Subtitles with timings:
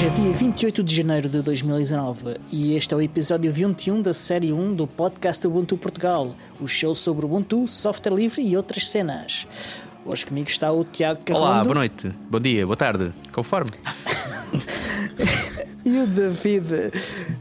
[0.00, 4.14] Hoje é dia 28 de janeiro de 2019 e este é o episódio 21 da
[4.14, 9.46] série 1 do podcast Ubuntu Portugal, o show sobre Ubuntu, software livre e outras cenas.
[10.02, 11.44] Hoje comigo está o Tiago Carrando.
[11.44, 13.68] Olá, boa noite, bom dia, boa tarde, conforme.
[15.84, 16.92] e o David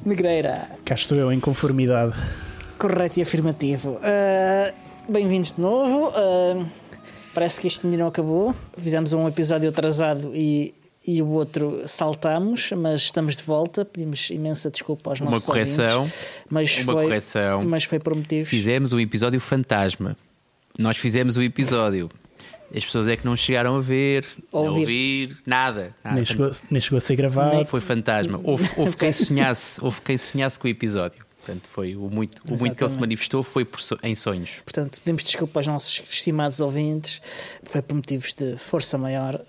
[0.06, 0.70] Negreira.
[0.84, 2.14] Cá estou eu, em conformidade.
[2.78, 3.92] Correto e afirmativo.
[3.92, 4.74] Uh,
[5.10, 6.10] Bem-vindos de novo.
[6.10, 6.68] Uh,
[7.34, 8.54] parece que isto ainda não acabou.
[8.78, 10.74] Fizemos um episódio atrasado e
[11.06, 13.86] e o outro saltamos, mas estamos de volta.
[13.86, 17.64] Pedimos imensa desculpa aos nossos uma correção, ouvintes, mas uma foi, correção.
[17.66, 18.50] Mas foi por motivos.
[18.50, 20.16] Fizemos um episódio fantasma.
[20.78, 22.10] Nós fizemos o episódio.
[22.76, 25.96] As pessoas é que não chegaram a ver, ouvir, a ouvir nada.
[26.04, 26.16] nada.
[26.16, 27.66] Nem, chegou, nem chegou a ser gravado.
[27.66, 28.40] Foi fantasma.
[28.44, 31.26] Houve, houve, quem sonhasse, houve quem sonhasse com o episódio.
[31.38, 34.62] Portanto, foi o muito, o muito que ele se manifestou foi por, em sonhos.
[34.64, 37.22] Portanto, pedimos desculpa aos nossos estimados ouvintes.
[37.64, 39.44] Foi por motivos de força maior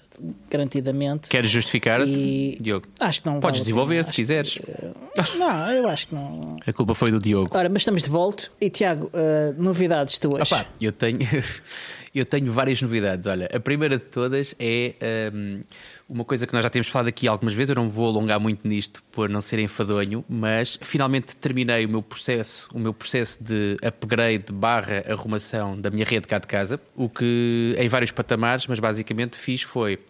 [0.51, 1.29] garantidamente.
[1.29, 2.57] Queres justificar, e...
[2.61, 2.87] Diogo?
[2.99, 4.55] Acho que não Podes vale desenvolver se quiseres.
[4.55, 5.39] Que...
[5.39, 6.57] Não, eu acho que não.
[6.67, 7.57] A culpa foi do Diogo.
[7.57, 8.49] Ora, mas estamos de volta.
[8.61, 10.51] E Tiago, uh, novidades tuas?
[10.51, 11.19] Opa, eu tenho.
[12.15, 13.27] eu tenho várias novidades.
[13.27, 14.95] Olha, a primeira de todas é
[15.33, 15.63] um,
[16.11, 17.71] uma coisa que nós já temos falado aqui algumas vezes.
[17.71, 22.03] Eu não vou alongar muito nisto por não ser enfadonho, mas finalmente terminei o meu
[22.03, 26.81] processo, o meu processo de upgrade barra arrumação da minha rede cá de casa.
[26.97, 30.01] O que em vários patamares, mas basicamente fiz foi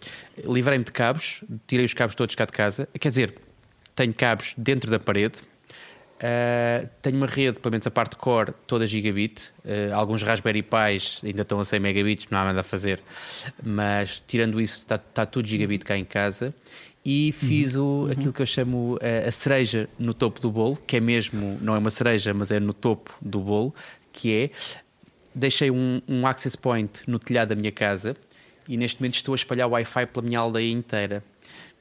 [0.42, 2.88] livrei-me de cabos, tirei os cabos todos cá de casa.
[2.98, 3.34] Quer dizer,
[3.94, 5.40] tenho cabos dentro da parede,
[6.20, 9.50] Uh, tenho uma rede, pelo menos a parte core, toda gigabit.
[9.64, 13.00] Uh, alguns Raspberry Pis ainda estão a 100 megabits, não há nada a fazer.
[13.62, 16.54] Mas tirando isso, está, está tudo gigabit cá em casa.
[17.03, 18.10] E fiz o, uhum.
[18.10, 21.75] aquilo que eu chamo uh, a cereja no topo do bolo, que é mesmo, não
[21.75, 23.75] é uma cereja, mas é no topo do bolo,
[24.12, 24.50] que é
[25.34, 28.14] deixei um, um access point no telhado da minha casa
[28.69, 31.25] e neste momento estou a espalhar o Wi-Fi pela minha aldeia inteira.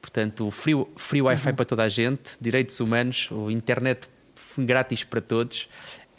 [0.00, 1.54] Portanto, free, free Wi-Fi uhum.
[1.54, 4.08] para toda a gente, direitos humanos, internet
[4.58, 5.68] grátis para todos.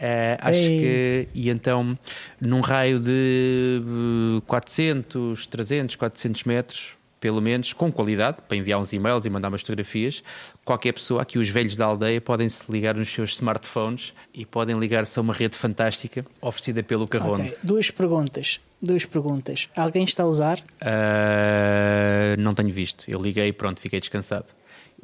[0.02, 0.80] Uh, acho Ei.
[0.80, 1.28] que.
[1.34, 1.98] E então,
[2.40, 9.26] num raio de 400, 300, 400 metros, pelo menos, com qualidade, para enviar uns e-mails
[9.26, 10.24] e mandar umas fotografias,
[10.66, 14.78] qualquer pessoa, aqui os velhos da aldeia, podem se ligar nos seus smartphones e podem
[14.80, 17.44] ligar-se a uma rede fantástica oferecida pelo Carrondo.
[17.44, 17.58] Okay.
[17.62, 18.60] Duas perguntas.
[18.82, 19.70] Duas perguntas.
[19.76, 20.58] Alguém está a usar?
[20.82, 23.06] Uh, não tenho visto.
[23.08, 24.48] Eu liguei e pronto, fiquei descansado.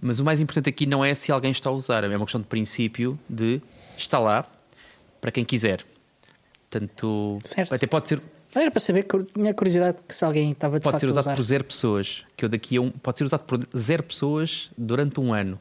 [0.02, 2.42] Mas o mais importante aqui não é se alguém está a usar, é uma questão
[2.42, 3.62] de princípio de
[3.98, 4.46] está lá
[5.20, 5.84] para quem quiser.
[6.70, 7.74] Portanto, certo.
[7.74, 8.22] até pode ser.
[8.54, 11.36] Era para saber, tinha curiosidade que se alguém estava de Pode ser usado usar.
[11.36, 12.92] por zero pessoas, que eu daqui a um.
[12.92, 15.60] Pode ser usado por zero pessoas durante um ano,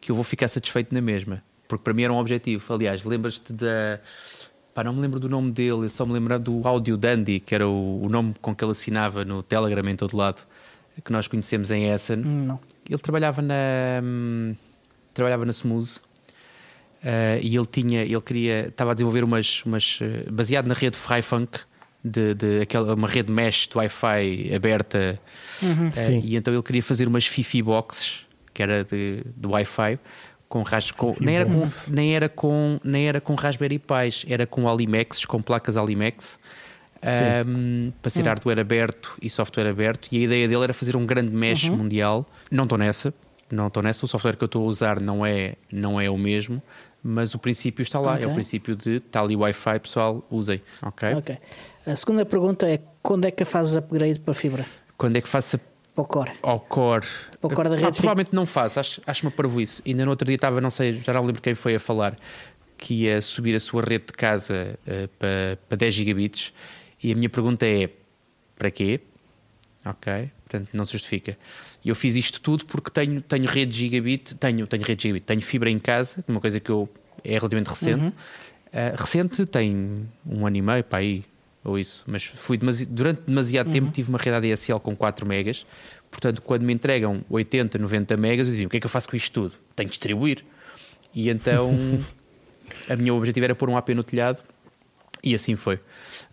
[0.00, 1.42] que eu vou ficar satisfeito na mesma.
[1.66, 2.72] Porque para mim era um objetivo.
[2.72, 4.00] Aliás, lembras-te da.
[4.74, 7.68] Pá, não me lembro do nome dele, só me lembro do Audio Dandy, que era
[7.68, 10.42] o, o nome com que ele assinava no Telegram em todo lado
[11.00, 12.16] que nós conhecemos em Essen.
[12.16, 12.58] Não.
[12.88, 13.54] Ele trabalhava na
[14.02, 14.54] hum,
[15.18, 16.00] trabalhava na Smooth
[17.02, 20.96] uh, e ele tinha, ele queria, estava a desenvolver umas, umas uh, baseado na rede
[20.96, 21.60] Freifunk
[22.04, 25.20] de, de aquela, uma rede mesh de Wi-Fi aberta
[25.60, 25.88] uhum.
[25.88, 29.98] uh, e então ele queria fazer umas Fifi boxes que era de, de Wi-Fi
[30.48, 30.64] com,
[30.96, 35.24] com nem era com nem era com nem era com Raspberry Pis era com Alimex
[35.24, 36.38] com placas Alimex
[37.46, 38.26] um, para ser hum.
[38.26, 40.08] hardware aberto e software aberto.
[40.12, 41.76] E a ideia dele era fazer um grande mesh uhum.
[41.76, 42.26] mundial.
[42.50, 43.14] Não estou nessa,
[43.50, 44.04] não estou nessa.
[44.04, 46.62] O software que eu estou a usar não é, não é o mesmo,
[47.02, 48.14] mas o princípio está lá.
[48.14, 48.24] Okay.
[48.24, 50.60] É o princípio de está ali Wi-Fi, pessoal, usem.
[50.82, 51.14] Ok.
[51.14, 51.38] Ok.
[51.86, 54.66] A segunda pergunta é: quando é que fazes upgrade para fibra?
[54.96, 55.58] Quando é que faço
[55.94, 56.32] para o core.
[56.42, 57.06] Ao core.
[57.40, 57.88] Para o core da rede.
[57.88, 59.82] Ah, provavelmente não faz, acho, acho uma parvoíce.
[59.84, 62.16] Ainda no outro dia estava, não sei, já não lembro quem foi a falar,
[62.76, 66.52] que ia subir a sua rede de casa uh, para, para 10 gigabits
[67.02, 67.90] e a minha pergunta é:
[68.56, 69.00] para quê?
[69.84, 70.30] Ok?
[70.44, 71.36] Portanto, não se justifica.
[71.84, 75.70] Eu fiz isto tudo porque tenho, tenho rede gigabit, tenho, tenho rede gigabit, tenho fibra
[75.70, 76.88] em casa, uma coisa que eu,
[77.22, 78.00] é relativamente recente.
[78.00, 78.08] Uhum.
[78.08, 81.24] Uh, recente tem um ano e meio, para aí,
[81.62, 83.72] ou isso, mas fui demasi durante demasiado uhum.
[83.72, 85.66] tempo tive uma rede ADSL com 4 megas,
[86.10, 89.08] portanto, quando me entregam 80, 90 megas, eu dizia: o que é que eu faço
[89.08, 89.54] com isto tudo?
[89.76, 90.44] Tenho que distribuir.
[91.14, 91.74] E então,
[92.88, 94.42] a minha objetivo era pôr um AP no telhado
[95.22, 95.80] e assim foi.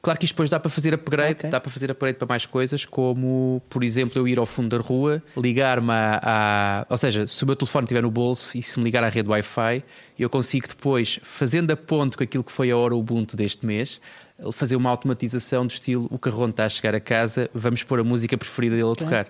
[0.01, 1.49] Claro que isto depois dá para fazer upgrade, okay.
[1.49, 4.83] dá para fazer upgrade para mais coisas, como por exemplo eu ir ao fundo da
[4.83, 8.85] rua, ligar-me a, Ou seja, se o meu telefone estiver no bolso e se me
[8.85, 9.83] ligar à rede Wi-Fi,
[10.17, 13.99] eu consigo depois, fazendo a ponte com aquilo que foi a hora Ubuntu deste mês,
[14.53, 18.03] fazer uma automatização do estilo: o carrão está a chegar a casa, vamos pôr a
[18.03, 19.05] música preferida dele okay.
[19.05, 19.27] a tocar.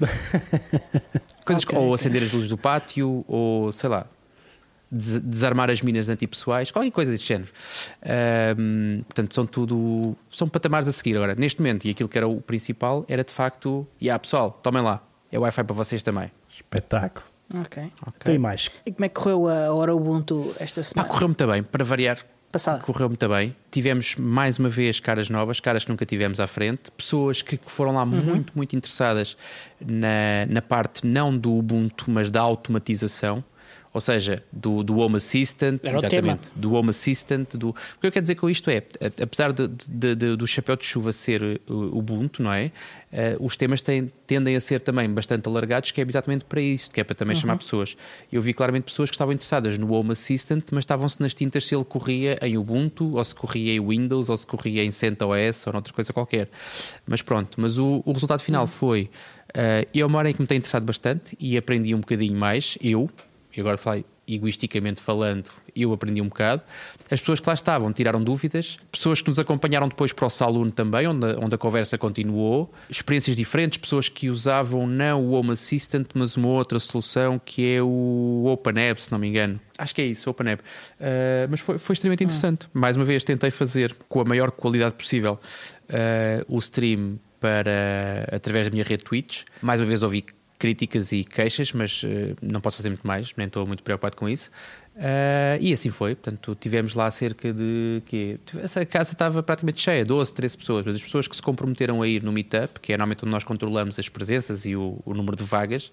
[1.44, 4.06] Coisas okay, ou acender as luzes do pátio, ou sei lá,
[4.92, 7.50] desarmar as minas antipessoais, qualquer coisa deste género.
[8.58, 10.16] Um, portanto, são tudo.
[10.30, 11.16] São patamares a seguir.
[11.16, 13.86] Agora, neste momento, e aquilo que era o principal era de facto.
[14.00, 16.30] E yeah, pessoal, tomem lá, é Wi-Fi para vocês também.
[16.52, 17.26] Espetáculo.
[17.54, 17.90] Ok.
[18.24, 18.70] Tem mais.
[18.86, 21.08] E como é que correu a hora Ubuntu esta semana?
[21.08, 22.18] correu muito bem, para variar.
[22.50, 22.82] Passada.
[22.82, 23.56] Correu muito bem.
[23.70, 27.70] Tivemos mais uma vez caras novas, caras que nunca tivemos à frente, pessoas que que
[27.70, 29.38] foram lá muito, muito interessadas
[29.80, 33.42] na, na parte não do Ubuntu, mas da automatização.
[33.94, 37.54] Ou seja, do, do Home Assistant, Era exatamente, do Home Assistant.
[37.56, 37.68] Do...
[37.70, 38.82] O que eu quero dizer com isto é,
[39.22, 42.72] apesar de, de- de- do chapéu de chuva ser uh, Ubuntu, não é?
[43.12, 46.90] Eh, os temas têm- tendem a ser também bastante alargados, que é exatamente para isso,
[46.90, 47.94] que é para também chamar pessoas.
[48.32, 51.74] Eu vi claramente pessoas que estavam interessadas no Home Assistant, mas estavam-se nas tintas se
[51.74, 55.72] ele corria em Ubuntu, ou se corria em Windows, ou se corria em CentOS, ou
[55.74, 56.48] noutra coisa qualquer.
[57.06, 59.10] Mas pronto, mas o, o resultado final foi.
[59.52, 62.78] eh, eu uma hora em que me tem interessado bastante e aprendi um bocadinho mais,
[62.80, 63.10] eu,
[63.56, 66.62] e agora falei egoisticamente falando, eu aprendi um bocado.
[67.10, 70.70] As pessoas que lá estavam tiraram dúvidas, pessoas que nos acompanharam depois para o Saloon
[70.70, 75.50] também, onde, a- onde a conversa continuou, experiências diferentes, pessoas que usavam não o Home
[75.50, 79.60] Assistant, mas uma outra solução que é o OpenApp, se não me engano.
[79.76, 80.62] Acho que é isso, OpenApp.
[80.62, 82.68] Uh, mas foi, foi extremamente interessante.
[82.72, 85.36] Mais uma vez, tentei fazer com a maior qualidade possível
[85.90, 89.42] uh, o stream para através da minha rede Twitch.
[89.60, 90.24] Mais uma vez ouvi
[90.62, 94.28] críticas e queixas, mas eh, não posso fazer muito mais, nem estou muito preocupado com
[94.28, 94.48] isso.
[94.96, 98.00] Ah, e assim foi, portanto, tivemos lá cerca de.
[98.06, 102.00] Que, essa casa estava praticamente cheia, 12, 13 pessoas, mas as pessoas que se comprometeram
[102.00, 105.12] a ir no Meetup, que é normalmente onde nós controlamos as presenças e o, o
[105.12, 105.90] número de vagas,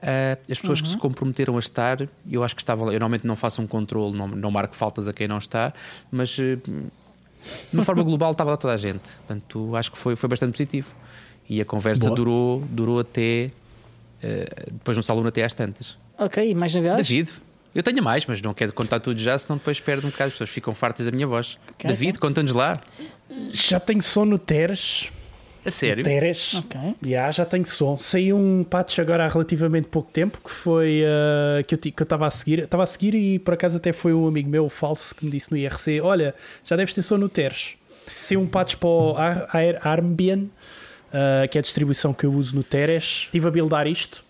[0.00, 2.86] ah, as pessoas que se comprometeram a estar, eu acho que estavam.
[2.86, 5.74] Eu normalmente não faço um controle, não, não marco faltas a quem não está,
[6.12, 9.02] mas eh, de uma forma global estava lá toda a gente.
[9.26, 10.88] Portanto, acho que foi, foi bastante positivo.
[11.48, 12.14] E a conversa Boa.
[12.14, 13.50] durou, durou até.
[14.24, 15.98] Eh, depois no salão até às tantas.
[16.18, 17.06] Ok, mais novidades?
[17.08, 17.32] David,
[17.74, 20.28] eu tenho mais, mas não quero contar tudo já, senão depois perde um bocado.
[20.28, 21.58] As pessoas ficam fartas da minha voz.
[21.72, 22.80] Ok, David, conta-nos lá.
[23.52, 25.08] Já tenho som no Teres.
[25.66, 26.04] A sério.
[26.04, 26.54] Teres.
[26.56, 26.78] Ok.
[27.02, 27.96] Já, já tenho som.
[27.96, 32.02] Saiu um patch agora há relativamente pouco tempo que foi uh, que eu ti- que
[32.02, 32.58] eu estava a seguir.
[32.60, 35.50] Estava a seguir e por acaso até foi um amigo meu, falso, que me disse
[35.50, 36.34] no IRC: Olha,
[36.66, 37.76] já deves ter som no Teres.
[38.20, 40.48] Saiu um patch para o Ar- Air Armbian,
[41.14, 43.22] uh, que é a distribuição que eu uso no Teres.
[43.26, 44.24] Estive a buildar isto.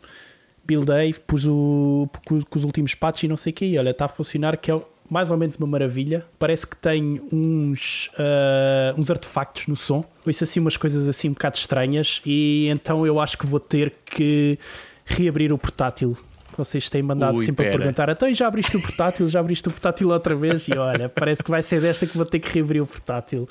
[0.67, 3.65] Buildei, pus o, com, os últimos patches e não sei o que.
[3.65, 4.77] E olha, está a funcionar, que é
[5.11, 6.25] mais ou menos uma maravilha.
[6.39, 10.03] Parece que tem uns, ah, uns artefactos no som.
[10.27, 12.23] Ouço assim umas coisas assim um bocado estranhas.
[12.25, 14.59] E então eu acho que vou ter que
[15.05, 16.17] reabrir o portátil.
[16.57, 17.77] Vocês têm mandado Ui, sempre pera.
[17.77, 19.29] a perguntar: então já abriste o portátil?
[19.29, 20.67] Já abriste o portátil outra vez?
[20.69, 23.47] E olha, parece que vai ser desta que vou ter que reabrir o portátil.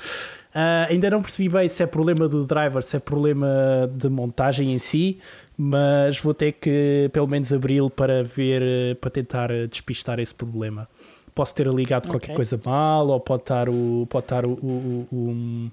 [0.54, 3.48] Ah, ainda não percebi bem se é problema do driver, se é problema
[3.92, 5.18] de montagem em si,
[5.58, 10.88] mas vou ter que pelo menos abri-lo para ver, para tentar despistar esse problema.
[11.34, 12.36] Posso ter ligado qualquer Ok.
[12.36, 14.06] coisa mal, ou pode estar o.
[14.08, 15.72] Pode estar o, o, o, o-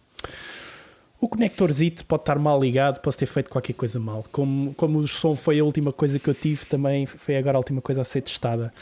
[1.22, 4.24] o conectorzito pode estar mal ligado, posso ter feito qualquer coisa mal.
[4.32, 7.60] Como, como o som foi a última coisa que eu tive, também foi agora a
[7.60, 8.72] última coisa a ser testada.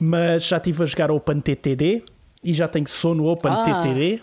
[0.00, 2.02] Mas já estive a jogar OpenTTD
[2.42, 4.20] e já tenho som no OpenTTD.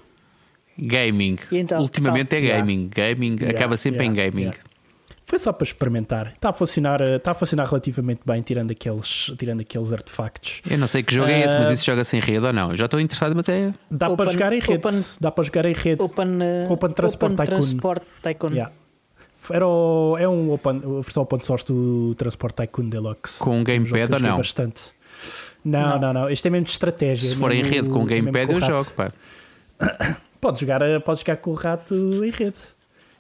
[0.78, 1.38] Gaming.
[1.52, 2.90] E então, Ultimamente é gaming.
[2.94, 4.44] Gaming Yeah, acaba sempre yeah, em gaming.
[4.44, 4.60] yeah.
[5.26, 6.34] Foi só para experimentar.
[6.36, 10.62] Está a funcionar, eh, está a funcionar relativamente bem, tirando aqueles, tirando aqueles artefactos.
[10.70, 11.74] Eu não sei que jogo é esse, mas Ah.
[11.74, 12.76] isso joga-se em rede ou não?
[12.76, 13.74] Já estou interessado, mas é.
[13.90, 14.74] Dá Open- para jogar em rede.
[14.88, 16.04] open- Dá para jogar em rede.
[16.04, 16.28] Open,
[16.68, 17.46] uh, Open Transport Tycoon.
[17.46, 18.50] Transport Tycoon.
[18.50, 18.72] Yeah.
[19.52, 23.40] Era o- é um open, a versão open source do Transport Tycoon Deluxe.
[23.40, 24.38] Com um Um gamepad eu ou não?
[24.38, 24.92] Bastante.
[25.64, 27.30] Não, não, não, Este é mesmo de estratégia.
[27.30, 29.12] Se for em rede com um é gamepad, eu jogo, pá.
[30.42, 31.96] Pode jogar, pode jogar com o rato
[32.26, 32.58] em rede.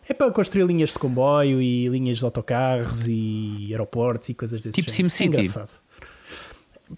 [0.09, 4.73] É para construir linhas de comboio e linhas de autocarros e aeroportos e coisas desse
[4.73, 5.09] Tipo género.
[5.09, 5.37] SimCity.
[5.37, 5.79] É engraçado.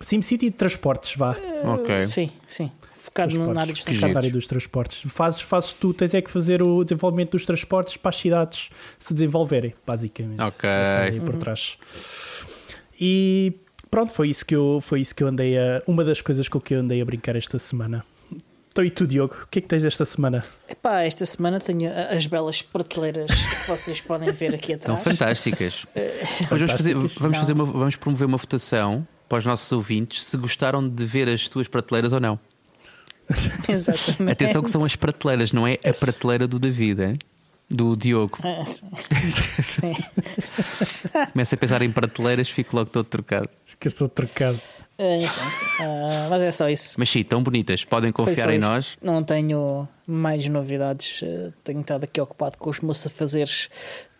[0.02, 1.36] SimCity de transportes, vá.
[1.76, 2.04] Ok.
[2.04, 2.72] Sim, sim.
[2.94, 4.14] Focado no- na área dos Transportes.
[4.14, 5.12] na área dos transportes.
[5.12, 9.14] Fazes, fazes tu, tens é que fazer o desenvolvimento dos transportes para as cidades se
[9.14, 10.42] desenvolverem, basicamente.
[10.42, 10.70] Ok.
[10.70, 11.78] Aí por trás.
[13.00, 13.54] E
[13.92, 15.84] pronto, foi isso que eu, foi isso que eu andei a.
[15.86, 18.06] Uma das coisas com que eu andei a brincar esta semana.
[18.74, 20.44] Então, e tu, Diogo, o que é que tens esta semana?
[20.68, 25.16] Epá, esta semana tenho as belas prateleiras que vocês podem ver aqui Estão atrás.
[25.18, 25.86] fantásticas.
[25.96, 30.36] Mas vamos, fazer, vamos, fazer uma- vamos promover uma votação para os nossos ouvintes se
[30.38, 32.40] gostaram de ver as tuas prateleiras ou não.
[33.70, 34.32] Exatamente.
[34.32, 37.20] Atenção que são as prateleiras, não é a prateleira do David, hein?
[37.70, 38.40] do Diogo.
[38.44, 38.90] Ah, sim.
[39.64, 39.94] Sim.
[41.32, 43.50] Começa a pensar em prateleiras, fico logo todo trocado.
[43.80, 44.60] Que eu estou trocado.
[45.80, 46.96] Ah, mas é só isso.
[46.98, 48.70] Mas sim, tão bonitas, podem confiar em isto.
[48.70, 48.98] nós.
[49.02, 51.22] Não tenho mais novidades.
[51.24, 53.70] Eh, Tenho estado aqui ocupado com os meus afazeres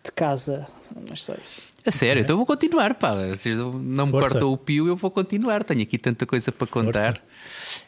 [0.04, 0.66] de casa.
[1.08, 1.62] Mas só isso.
[1.86, 3.14] A sério, então vou continuar, pá.
[3.28, 4.30] Vocês não me Força.
[4.30, 5.62] cortam o pio, eu vou continuar.
[5.64, 7.20] Tenho aqui tanta coisa para contar.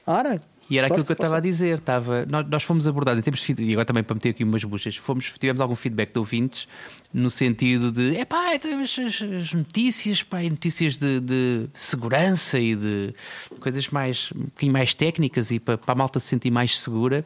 [0.07, 1.79] Ora, E era aquilo Força, que eu estava a dizer.
[1.79, 5.33] Estava, nós, nós fomos abordados feedback, e agora também para meter aqui umas buchas, fomos,
[5.39, 6.67] tivemos algum feedback de ouvintes
[7.13, 12.75] no sentido de epá, então as, as, as notícias, pá, notícias de, de segurança e
[12.75, 13.15] de
[13.61, 17.25] coisas mais um bocadinho mais técnicas e para, para a malta se sentir mais segura.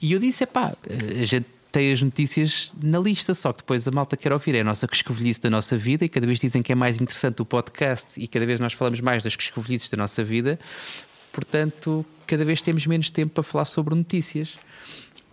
[0.00, 3.90] E eu disse, epá, a gente tem as notícias na lista, só que depois a
[3.90, 4.54] malta quer ouvir.
[4.54, 7.40] É a nossa coscovilhice da nossa vida e cada vez dizem que é mais interessante
[7.40, 10.60] o podcast e cada vez nós falamos mais das coscovilhices da nossa vida.
[11.32, 14.58] Portanto, cada vez temos menos tempo para falar sobre notícias.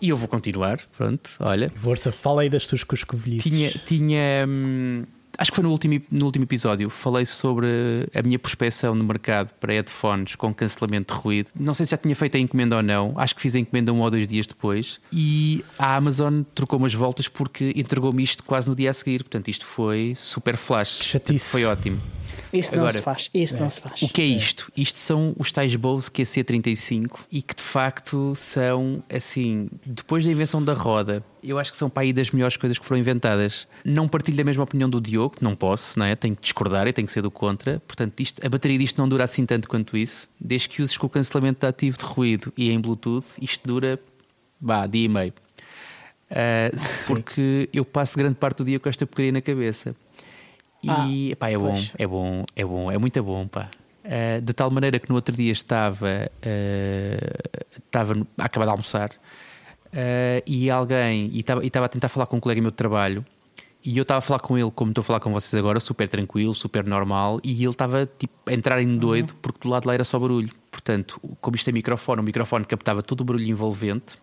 [0.01, 1.69] E eu vou continuar, pronto, olha.
[1.75, 3.51] Força, fala aí das tuas coscovilhices.
[3.51, 5.03] Tinha, tinha hum,
[5.39, 7.67] acho que foi no último, no último episódio, falei sobre
[8.13, 11.49] a minha prospecção no mercado para headphones com cancelamento de ruído.
[11.57, 13.93] Não sei se já tinha feito a encomenda ou não, acho que fiz a encomenda
[13.93, 14.99] um ou dois dias depois.
[15.13, 19.23] E a Amazon trocou umas voltas porque entregou-me isto quase no dia a seguir.
[19.23, 20.99] Portanto, isto foi super flash.
[20.99, 21.51] Que chatice.
[21.51, 21.99] Foi ótimo.
[22.51, 23.29] Isso não Agora, se faz.
[23.33, 24.01] Isso não se faz.
[24.01, 24.71] O que é isto?
[24.75, 30.63] Isto são os tais Bose QC35 e que de facto são assim, depois da invenção
[30.63, 33.67] da roda, eu acho que são para aí das melhores coisas que foram inventadas.
[33.83, 36.15] Não partilho da mesma opinião do Diogo, não posso, não é?
[36.15, 37.79] Tenho que discordar e tenho que ser do contra.
[37.87, 40.27] Portanto, isto, a bateria disto não dura assim tanto quanto isso.
[40.39, 43.99] Desde que uses com o cancelamento ativo de ruído e em Bluetooth, isto dura,
[44.61, 45.33] vá, dia e meio.
[46.31, 46.69] Ah,
[47.07, 49.95] porque eu passo grande parte do dia com esta porcaria na cabeça.
[50.83, 51.91] E Ah, pá, é bom, pois.
[51.97, 53.69] é bom, é bom, é muito bom, pá.
[54.05, 59.11] Uh, de tal maneira que no outro dia estava, uh, estava a acabar de almoçar
[59.93, 63.25] uh, e alguém, e estava, a tentar falar com um colega meu de trabalho
[63.83, 66.07] e eu estava a falar com ele como estou a falar com vocês agora, super
[66.07, 69.93] tranquilo, super normal, e ele estava tipo, a entrar em doido porque do lado lá
[69.93, 70.51] era só barulho.
[70.69, 74.17] Portanto, como isto é microfone, o microfone captava todo o barulho envolvente.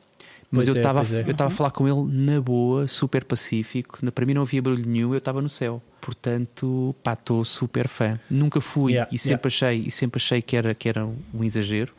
[0.51, 1.23] Mas Pois eu é, estava pois é.
[1.23, 3.99] eu estava a falar com ele na boa, super pacífico.
[4.13, 5.83] Para mim não havia barulho nenhum, eu estava no céu.
[6.01, 8.21] Portanto, pá, estou super fã.
[8.31, 11.93] Nunca fui Yeah, e sempre achei e sempre achei que era que era um exagero.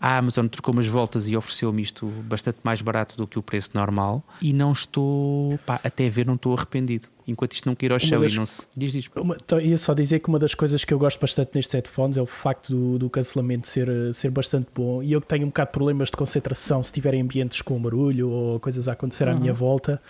[0.00, 3.70] A Amazon trocou umas voltas e ofereceu-me isto bastante mais barato do que o preço
[3.74, 7.06] normal e não estou, pá, até ver não estou arrependido.
[7.28, 9.10] Enquanto isto não cair ao Uma chão das- e não se diz diz.
[9.14, 12.16] Uma, então, ia só dizer que uma das coisas que eu gosto bastante nestes headphones
[12.16, 15.02] é o facto do, do cancelamento ser, eh, ser bastante bom.
[15.02, 17.80] E eu que tenho um bocado de problemas de concentração se tiver em ambientes com
[17.80, 20.00] barulho ou coisas a acontecer à minha volta,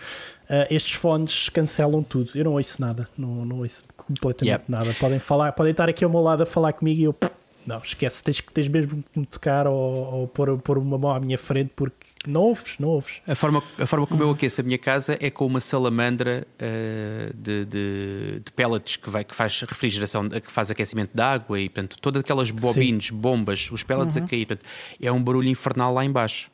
[0.49, 2.31] eh, estes fones cancelam tudo.
[2.33, 4.71] Eu não ouço nada, não, não ouço completamente Yep.
[4.71, 4.95] nada.
[4.99, 7.15] Podem, falar, podem estar aqui ao meu lado a falar comigo e eu.
[7.65, 11.11] Não, esquece, tens, que- tens mesmo que me tocar ou, ou pôr, pôr uma mão
[11.11, 11.95] à minha frente porque
[12.27, 13.21] não ouves, não ouves.
[13.27, 17.31] A forma, a forma como eu aqueço a minha casa é com uma salamandra eh,
[17.35, 21.69] de, de, de pellets que, vai, que faz refrigeração, que faz aquecimento de água e
[21.69, 24.23] portanto, todas aquelas bobines, bombas, os pellets Uhum.
[24.23, 24.45] a cair.
[24.47, 24.67] Portanto,
[25.01, 26.49] é um barulho infernal lá embaixo.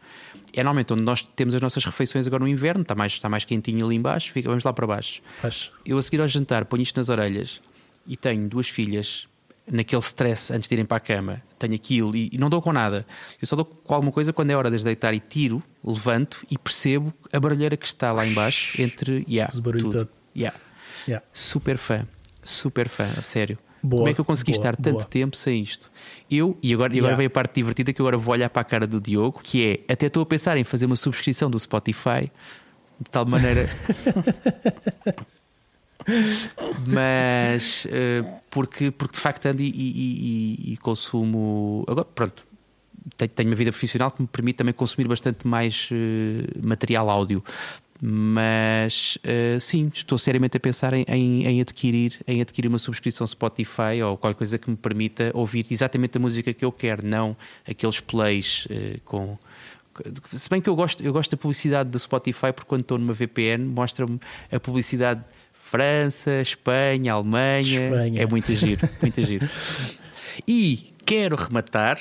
[0.54, 3.46] É normalmente onde nós temos as nossas refeições agora no inverno, está mais, está mais
[3.46, 5.22] quentinho ali embaixo, fica, vamos lá para baixo.
[5.86, 7.62] Eu a seguir ao jantar ponho isto nas orelhas
[8.06, 9.28] e tenho duas filhas
[9.72, 11.42] naquele stress antes de irem para a cama.
[11.60, 13.06] Tenho aquilo e, e não dou com nada.
[13.42, 16.58] Eu só dou com alguma coisa quando é hora de deitar e tiro, levanto e
[16.58, 19.78] percebo a barulheira que está lá embaixo entre yeah, tudo.
[19.90, 20.10] todo.
[20.36, 20.58] Yeah.
[21.08, 21.26] Yeah.
[21.32, 22.08] Super fã,
[22.42, 23.58] super fã, a sério.
[23.82, 25.06] Boa, Como é que eu consegui boa, estar tanto boa.
[25.06, 25.90] tempo sem isto?
[26.30, 27.18] Eu, e agora, e agora Yeah.
[27.18, 29.84] vem a parte divertida que eu agora vou olhar para a cara do Diogo, que
[29.88, 32.32] é até estou a pensar em fazer uma subscrição do Spotify
[33.00, 33.70] de tal maneira
[36.88, 42.44] mas eh, porque, porque de facto ando e, e- e- e consumo agora pronto
[43.36, 47.44] tenho, uma vida profissional que me permite também consumir bastante mais eh, material áudio.
[48.00, 53.26] Mas eh, sim, estou seriamente a pensar em, em- em adquirir em adquirir uma subscrição
[53.26, 57.36] Spotify ou qualquer coisa que me permita ouvir exatamente a música que eu quero, não
[57.68, 59.38] aqueles plays eh, com
[60.32, 63.14] se bem que eu gosto, eu gosto da publicidade do Spotify porque quando estou numa
[63.14, 64.20] VPN mostra-me
[64.52, 65.22] a publicidade
[65.68, 67.86] França, Espanha, Alemanha.
[67.86, 68.22] Espanha.
[68.22, 69.48] É muito giro, muito giro.
[70.48, 72.00] E quero rematar,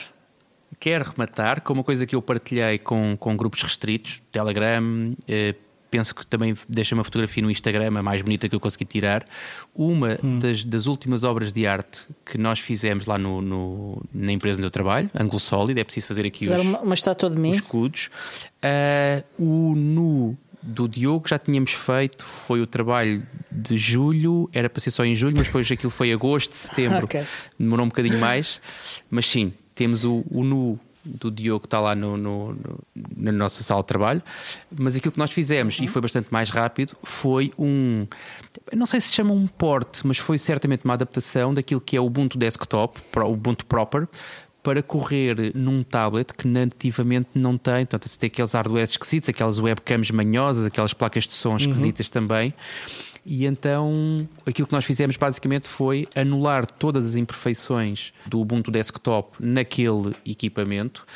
[0.78, 5.54] quero rematar com uma coisa que eu partilhei com, com grupos restritos, Telegram, eh,
[5.90, 9.24] penso que também deixei uma fotografia no Instagram, a mais bonita que eu consegui tirar.
[9.74, 14.58] Uma das, das últimas obras de arte que nós fizemos lá no, no- na empresa
[14.58, 17.40] onde eu trabalho, Ângulo Sólido, é preciso fazer aqui os, uma, uma estátua de os
[17.40, 17.50] mim.
[17.52, 18.10] escudos.
[18.62, 24.80] Ah, o nu do Diogo já tínhamos feito, foi o trabalho de julho, era para
[24.80, 27.24] ser só em julho, mas depois aquilo foi agosto, setembro, Ok.
[27.58, 28.60] demorou um bocadinho mais.
[29.10, 32.78] Mas sim, temos o, o nu do Diogo que está lá no, no- no-
[33.16, 34.20] na nossa sala de trabalho.
[34.76, 38.08] Mas aquilo que nós fizemos, e foi bastante mais rápido, foi um.
[38.74, 42.06] Não sei se chama um porte, mas foi certamente uma adaptação daquilo que é o
[42.06, 44.08] Ubuntu Desktop, o Ubuntu Proper,
[44.66, 47.86] para correr num tablet que nativamente não tem.
[47.86, 52.52] Portanto, você tem aqueles hardwares esquisitos, aquelas webcams manhosas, aquelas placas de som esquisitas também.
[53.24, 53.92] E então
[54.44, 61.06] aquilo que nós fizemos basicamente foi anular todas as imperfeições do Ubuntu Desktop naquele equipamento.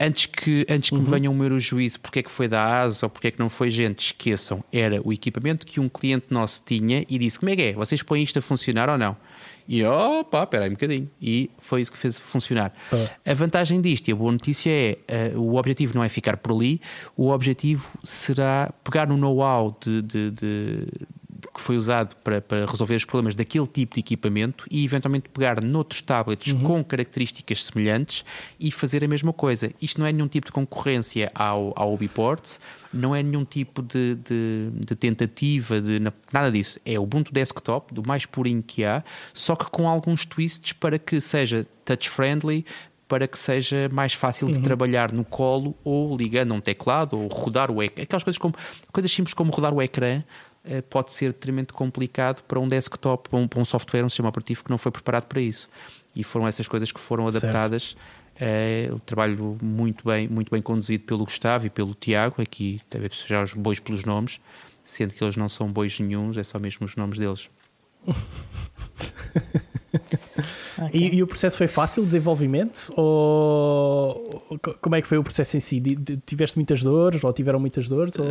[0.00, 1.02] antes que, antes que Uhum.
[1.02, 3.38] me venham o meu juízo porque é que foi da ASA ou porque é que
[3.40, 7.50] não foi gente, esqueçam, era o equipamento que um cliente nosso tinha e disse: como
[7.50, 7.72] é que é?
[7.72, 9.16] Vocês põem isto a funcionar ou não?
[9.68, 9.82] E
[10.30, 11.10] pá, espera aí um bocadinho.
[11.20, 12.72] E foi isso que fez funcionar.
[12.90, 13.30] Ah.
[13.30, 16.52] A vantagem disto e a boa notícia é: eh, o objetivo não é ficar por
[16.52, 16.80] ali,
[17.14, 20.86] o objetivo será pegar no know-how de- de- de,
[21.58, 25.62] que foi usado para, para resolver os problemas daquele tipo de equipamento e eventualmente pegar
[25.62, 28.24] noutros tablets com características semelhantes
[28.58, 29.70] e fazer a mesma coisa.
[29.82, 32.60] Isto não é nenhum tipo de concorrência ao, ao Ubiports,
[32.94, 36.80] não é nenhum tipo de, de, de tentativa de na- nada disso.
[36.86, 39.02] É o Ubuntu Desktop, do mais purinho que há,
[39.34, 42.64] só que com alguns twists para que seja touch-friendly,
[43.08, 47.70] para que seja mais fácil de trabalhar no colo ou ligando um teclado ou rodar
[47.70, 48.02] o ecrã.
[48.02, 48.54] Aquelas coisas como
[48.92, 50.22] coisas simples como rodar o ecrã
[50.90, 54.64] pode ser extremamente complicado para um desktop, para um, para um software, um sistema operativo
[54.64, 55.68] que não foi preparado para isso.
[56.14, 57.96] E foram essas coisas que foram adaptadas.
[58.40, 62.40] É o trabalho muito bem, muito bem conduzido pelo Gustavo e pelo Tiago.
[62.40, 64.40] Aqui deve já os bois pelos nomes,
[64.84, 67.48] sendo que eles não são bois nenhuns, é só mesmo os nomes deles.
[70.92, 72.92] E, e o processo foi fácil, desenvolvimento?
[72.96, 75.80] Ou ou co- como é que foi o processo em si?
[76.24, 78.14] Tiveste muitas dores ou tiveram muitas dores?
[78.18, 78.26] ou-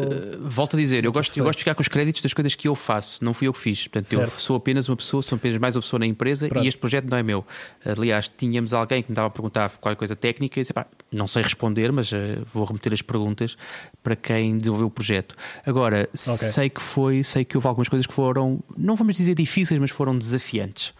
[0.50, 2.68] Volto a dizer, eu gosto, eu gosto de ficar com os créditos das coisas que
[2.68, 3.88] eu faço, não fui eu que fiz.
[3.88, 4.40] Portanto, eu Certo.
[4.40, 6.64] sou apenas uma pessoa, sou apenas mais uma pessoa na empresa Pronto.
[6.64, 7.46] e este projeto não é meu.
[7.86, 10.86] Aliás, tínhamos alguém que me estava a perguntar qualquer coisa técnica e eu disse, pá,
[11.12, 13.58] não sei responder, mas eh, vou remeter as perguntas
[14.04, 15.36] para quem desenvolveu o projeto.
[15.66, 16.48] Agora, Ok.
[16.48, 19.92] sei que foi, sei que houve algumas coisas que foram, não vamos dizer difíceis, mas
[19.92, 20.94] foram desafiantes.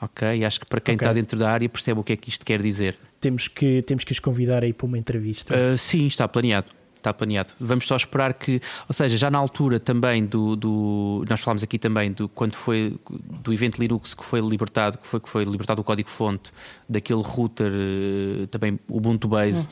[0.00, 0.44] Ok?
[0.44, 1.04] Acho que para quem Ok.
[1.06, 2.96] está dentro da área percebe o que é que isto quer dizer.
[3.20, 5.54] Temos, que, temos que os convidar aí para uma entrevista.
[5.54, 6.66] Uh, sim, está planeado.
[6.96, 7.50] Está planeado.
[7.60, 11.78] Vamos só esperar que, ou seja, já na altura também do, do- nós falámos aqui
[11.78, 15.80] também do quando foi do evento Linux que foi libertado, que foi que foi libertado
[15.80, 16.50] o código fonte
[16.88, 19.68] daquele router uh, também Ubuntu based.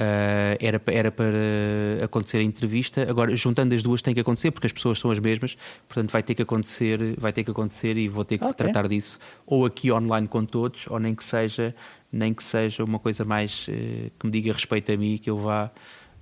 [0.00, 3.02] Uh, era, era para acontecer a entrevista.
[3.08, 5.56] Agora, juntando as duas, tem que acontecer porque as pessoas são as mesmas,
[5.88, 8.54] portanto, vai ter que acontecer, vai ter que acontecer e vou ter que Ok.
[8.56, 11.74] tratar disso ou aqui online com todos, ou nem que seja,
[12.12, 15.38] nem que seja uma coisa mais eh, que me diga respeito a mim, que eu
[15.38, 15.70] vá,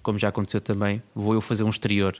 [0.03, 2.17] como já aconteceu também, vou eu fazer um exterior.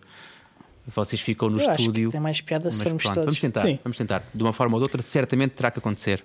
[0.87, 2.09] Vocês ficam no Eu acho estúdio.
[2.09, 3.27] que tem mais piada se formos pronto, todos.
[3.27, 3.79] vamos tentar, Sim.
[3.83, 4.23] vamos tentar.
[4.33, 6.25] De uma forma ou de outra, certamente terá que acontecer.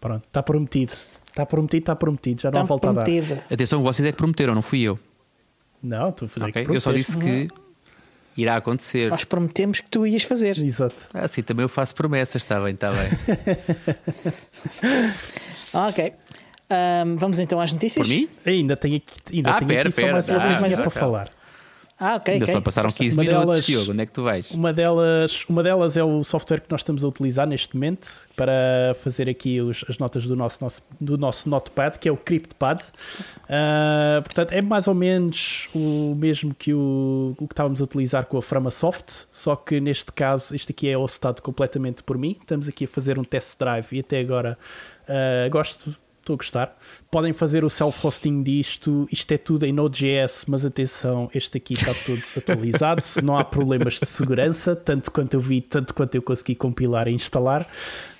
[0.00, 0.92] Pronto, está prometido.
[1.36, 2.40] Está prometido, está prometido.
[2.40, 3.04] Já não há Está volta a dar.
[3.04, 3.38] prometido.
[3.52, 4.98] Atenção, vocês é que prometeram, não fui eu.
[5.82, 6.64] Não, estou a fazer ok?
[6.64, 7.46] que Eu só disse que
[8.38, 9.10] irá acontecer.
[9.10, 10.56] Nós prometemos que tu ias fazer.
[10.58, 10.94] Exato.
[11.12, 13.10] Ah, sim, também eu faço promessas, está bem, está bem.
[15.90, 16.14] Ok.
[16.70, 18.08] Ahm, vamos então às notícias.
[18.08, 18.26] Por mim?
[18.46, 20.90] Ainda tenho aqui, ainda Ah, tenho pera, aqui só pera, mais uma ah, coisa para
[20.90, 21.30] falar.
[21.98, 22.34] Ah, ok.
[22.34, 22.54] Ainda ok.
[22.54, 23.92] só passaram 15 Uma minutos, delas- Diogo.
[23.92, 24.50] Onde é que tu vais?
[24.50, 28.94] Uma delas, uma delas é o software que nós estamos a utilizar neste momento para
[29.02, 32.82] fazer aqui os- as notas do nosso, nosso- do nosso Notepad, que é o CryptPad.
[33.48, 38.26] Ah, portanto, é mais ou menos o mesmo que o, o que estávamos a utilizar
[38.26, 42.36] com a Framasoft, só que neste caso, este aqui é hostado completamente por mim.
[42.40, 44.58] Estamos aqui a fazer um test drive e até agora
[45.08, 45.96] ah, gosto.
[46.26, 46.76] Estou a gostar.
[47.08, 49.06] Podem fazer o self-hosting disto.
[49.12, 53.00] Isto é tudo em Node.js, mas atenção, este aqui está todo atualizado.
[53.00, 57.06] Se não há problemas de segurança, tanto quanto eu vi, tanto quanto eu consegui compilar
[57.06, 57.68] e instalar.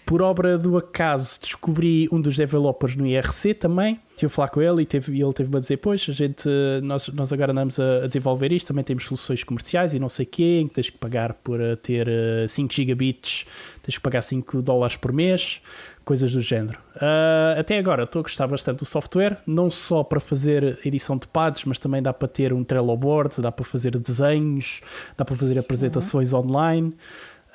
[0.06, 4.00] Por obra do acaso, descobri um dos developers no IRC também.
[4.10, 6.48] Estive a falar com ele e, teve, ele teve-me a dizer: Pois, a gente,
[6.84, 8.68] nós, nós agora andamos a, a desenvolver isto.
[8.68, 11.60] Também temos soluções comerciais e não sei o quê, em que tens que pagar por
[11.60, 13.46] eh, ter eh, 5 gigabits,
[13.82, 15.60] tens que pagar 5 dólares por mês,
[16.06, 16.78] coisas do género.
[16.94, 21.26] Ah, até agora estou a gostar bastante do software, não só para fazer edição de
[21.26, 24.80] pads, mas também dá para ter um Trello board, dá para fazer desenhos,
[25.16, 26.94] dá para fazer apresentações online.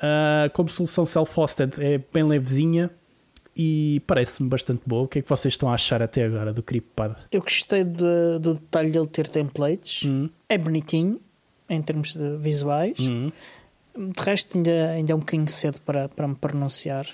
[0.02, 2.92] Ah, como solução self-hosted é bem levezinha
[3.56, 5.04] e parece-me bastante boa.
[5.04, 7.14] O que é que vocês estão a achar até agora do CryptPad?
[7.32, 10.04] Eu gostei do, do detalhe dele ter templates.
[10.06, 10.30] Hum.
[10.50, 11.22] É bonitinho
[11.70, 13.00] em termos de visuais.
[13.00, 13.32] Hum.
[13.96, 17.06] De resto, ainda, ainda é um bocadinho cedo para, para me pronunciar.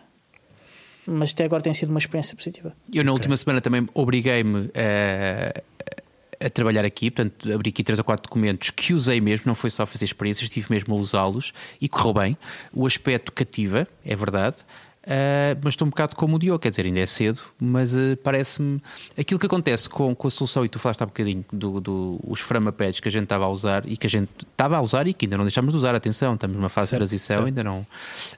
[1.08, 2.76] Mas até agora tem sido uma experiência positiva.
[2.94, 8.04] Eu na última semana também obriguei-me a, a trabalhar aqui, portanto abri aqui três ou
[8.04, 11.88] quatro documentos que usei mesmo, não foi só fazer experiências, estive mesmo a usá-los e
[11.88, 12.38] correu bem.
[12.74, 14.58] O aspecto cativa, é verdade.
[15.08, 18.18] Uh, mas estou um bocado como o Diogo, quer dizer, ainda é cedo, mas uh,
[18.22, 18.82] parece-me
[19.18, 22.42] aquilo que acontece com, com a solução, e tu falaste há bocadinho dos do, os
[22.42, 25.14] framapads que a gente estava a usar e que a gente estava a usar e
[25.14, 27.46] que ainda não deixámos de usar, atenção, estamos numa fase Certo, de transição, certo.
[27.48, 27.88] ainda não.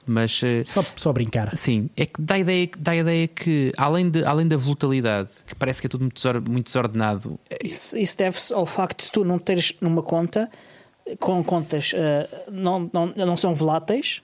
[0.06, 1.56] Mas uh, Só, só brincar.
[1.56, 5.30] Sim, é que dá a ideia, dá a ideia que, além, de, além da volatilidade,
[5.48, 9.10] que parece que é tudo muito, desor- muito desordenado, Isso, isso deve-se ao facto de
[9.10, 10.48] tu não teres numa conta
[11.18, 11.92] com contas
[12.48, 14.22] não, não, não são voláteis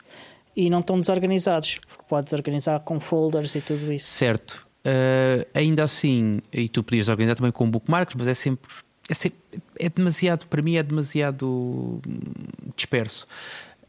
[0.56, 4.08] e não estão desorganizados, porque podes organizar com folders e tudo isso.
[4.08, 4.66] certo.
[4.86, 8.70] Uh, ainda assim, e tu podias organizar também com bookmarks, mas é sempre,
[9.10, 9.38] é sempre
[9.78, 12.00] é demasiado, para mim é demasiado
[12.76, 13.26] disperso.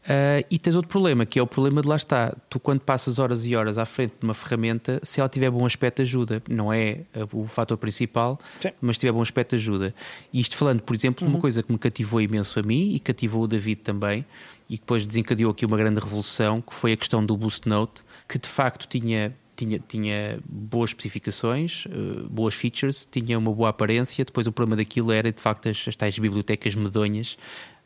[0.08, 2.34] Uh, e tens outro problema, que é o problema de lá está.
[2.48, 5.66] Tu, quando passas horas e horas à frente de uma ferramenta, se ela tiver bom
[5.66, 6.42] aspecto, ajuda.
[6.48, 7.00] Não é
[7.30, 8.70] o fator principal, Sim.
[8.80, 9.94] mas se tiver bom aspecto, ajuda.
[10.32, 11.34] E isto falando, por exemplo, uhum.
[11.34, 14.24] uma coisa que me cativou imenso a mim e cativou o David também,
[14.68, 18.38] e depois desencadeou aqui uma grande revolução, que foi a questão do Boost Note, que
[18.38, 24.24] de facto tinha tinha, tinha boas especificações, uh, boas features, tinha uma boa aparência.
[24.24, 27.36] Depois o problema daquilo era de facto as, as tais bibliotecas medonhas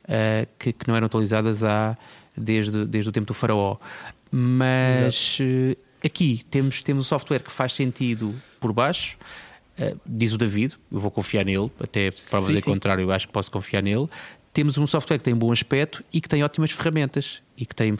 [0.04, 1.96] uh, que, que, não eram atualizadas há,
[2.36, 3.78] desde, desde o tempo do faraó.
[4.30, 9.16] Mas uh, aqui temos, temos um software que faz sentido por baixo.
[10.06, 13.50] Diz o David, eu vou confiar nele, até para dizer contrário, eu acho que posso
[13.50, 14.06] confiar nele.
[14.52, 17.74] Temos um software que tem um bom aspecto e que tem ótimas ferramentas e que
[17.74, 17.96] tem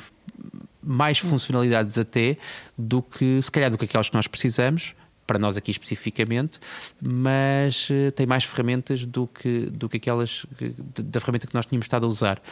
[0.83, 1.29] mais hum.
[1.29, 2.37] funcionalidades até
[2.77, 4.95] do que, se calhar, do que aquelas que nós precisamos,
[5.27, 6.59] para nós aqui especificamente,
[7.01, 10.45] mas uh, tem mais ferramentas do que, do que aquelas
[10.79, 12.43] da ferramenta que nós tínhamos estado a usar.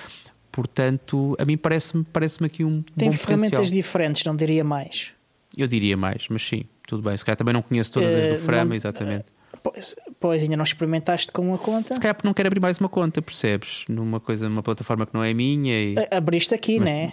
[0.52, 2.82] Portanto, a mim parece-me parece aqui um.
[2.96, 3.74] Tem ferramentas potencial.
[3.74, 5.12] diferentes, não diria mais.
[5.56, 7.16] Eu diria mais, mas sim, tudo bem.
[7.16, 9.26] Se calhar também não conheço todas as do eh, Frama, não, exatamente.
[9.62, 11.94] Pois, pois, ainda não experimentaste com uma conta?
[11.94, 13.84] Se calhar porque não quero abrir mais uma conta, percebes?
[13.88, 15.72] Numa coisa, numa plataforma que não é minha.
[15.72, 15.94] E...
[16.10, 17.12] Abriste aqui, mas, né?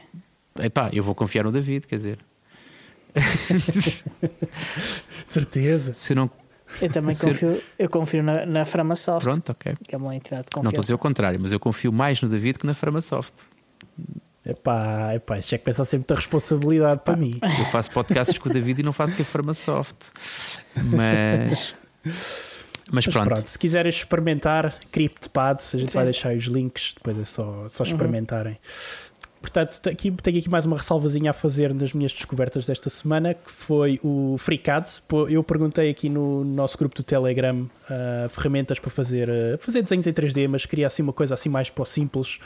[0.60, 2.20] Epá, eu vou confiar no David, quer dizer.
[5.30, 5.94] Certeza.
[5.94, 6.30] Se não
[6.82, 9.76] eu também confio, eu confio na, na Framasoft, Pronto, okay.
[9.88, 10.64] que é uma entidade de confiança.
[10.64, 13.34] Não estou a dizer o contrário, mas eu confio mais no David que na Framasoft.
[14.46, 17.40] Epá, epá, isso é que pensa sempre da responsabilidade para mim.
[17.42, 20.12] Eu faço podcasts com o David e não faço com a Framasoft.
[20.84, 21.76] Mas.
[22.92, 23.28] Mas, mas pronto.
[23.28, 23.48] pronto.
[23.48, 26.12] Se quiserem experimentar CryptPad, a gente sim, vai sim.
[26.12, 27.90] deixar os links, depois é só, só uhum.
[27.90, 28.54] experimentarem.
[28.54, 29.18] Uhum.
[29.42, 33.52] Portanto, aqui, tenho aqui mais uma ressalvazinha a fazer nas minhas descobertas desta semana, que
[33.52, 35.02] foi o FreeCAD.
[35.30, 40.06] Eu perguntei aqui no nosso grupo do Telegram uh, ferramentas para fazer, uh, fazer desenhos
[40.06, 42.40] em 3D, mas queria assim uma coisa assim mais para o simples,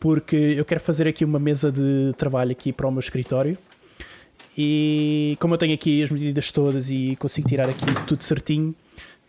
[0.00, 3.58] porque eu quero fazer aqui uma mesa de trabalho aqui para o meu escritório.
[4.56, 8.74] E como eu tenho aqui as medidas todas e consigo tirar aqui tudo certinho,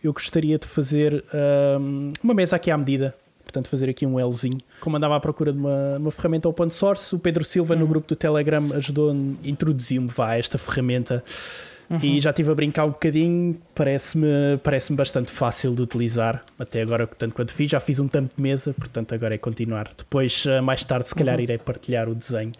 [0.02, 1.78] eu gostaria de fazer ah,
[2.22, 3.14] uma mesa aqui à medida
[3.48, 4.58] portanto fazer aqui um Lzinho.
[4.78, 7.80] Como andava à procura de uma, uma ferramenta open source, o Pedro Silva uhum.
[7.80, 11.24] no grupo do Telegram ajudou, introduziu-me a esta ferramenta
[11.88, 11.98] uhum.
[12.02, 17.06] e já estive a brincar um bocadinho, parece-me parece bastante fácil de utilizar, até agora
[17.06, 19.90] tanto quanto fiz, já fiz um tampo de mesa, portanto agora é continuar.
[19.96, 21.42] Depois, eh, mais tarde, se calhar uhum.
[21.42, 22.52] irei partilhar o desenho,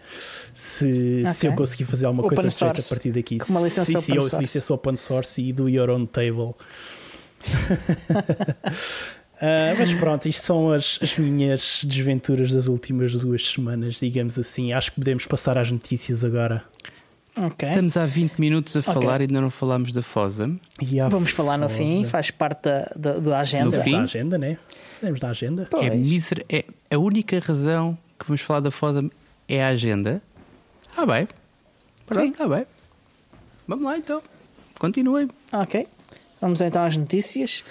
[0.53, 1.33] se, okay.
[1.33, 2.91] se eu conseguir fazer alguma open coisa source.
[2.91, 3.37] a partir daqui.
[3.37, 6.55] Com uma licença sim, sim, open eu licença open source e do your own table.
[9.35, 14.73] Uh, mas pronto, isto são as, as, minhas desventuras das últimas duas semanas, digamos assim.
[14.73, 16.63] Acho que podemos passar às notícias agora.
[17.37, 17.69] Okay.
[17.69, 20.51] Estamos há 20 minutos a falar e ainda não falámos da FOSA.
[21.09, 23.77] Vamos falar no fim, faz parte da, da, da agenda.
[23.77, 23.91] No fim?
[23.93, 24.55] Da agenda, né?
[24.99, 25.69] Podemos da agenda.
[25.79, 26.45] É, miser...
[26.49, 29.09] é a única razão que vamos falar da FOSA
[29.47, 30.21] é a agenda.
[30.97, 31.27] Ah, bem.
[32.05, 32.65] Pronto, está bem.
[33.67, 34.21] Vamos lá então.
[34.77, 35.29] Continuem.
[35.53, 35.87] Ok.
[36.41, 37.63] Vamos então às notícias.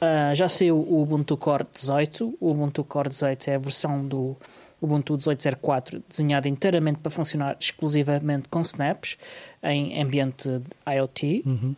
[0.00, 2.36] Uh, já saiu o Ubuntu Core 18.
[2.40, 4.36] O Ubuntu Core 18 é a versão do
[4.80, 9.18] Ubuntu 18.04 desenhada inteiramente para funcionar exclusivamente com snaps
[9.62, 11.42] em ambiente IoT.
[11.44, 11.76] Uhum.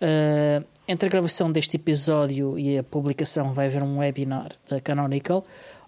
[0.00, 5.44] Uh, entre a gravação deste episódio e a publicação vai haver um webinar da Canonical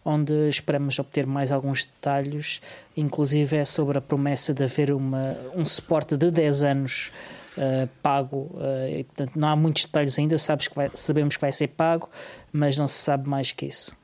[0.07, 2.61] onde esperamos obter mais alguns detalhes,
[2.97, 7.11] inclusive é sobre a promessa de haver uma, um suporte de 10 anos
[7.57, 8.51] uh, pago.
[8.55, 11.69] Uh, e, portanto, não há muitos detalhes ainda, sabes que vai, sabemos que vai ser
[11.69, 12.09] pago,
[12.53, 13.97] mas não se sabe mais que isso.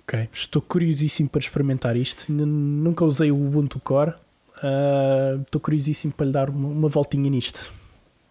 [0.00, 2.30] Ok, estou curiosíssimo para experimentar isto.
[2.30, 4.12] Nunca usei o Ubuntu Core.
[4.58, 7.72] Uh, estou curiosíssimo para lhe dar uma, uma voltinha nisto.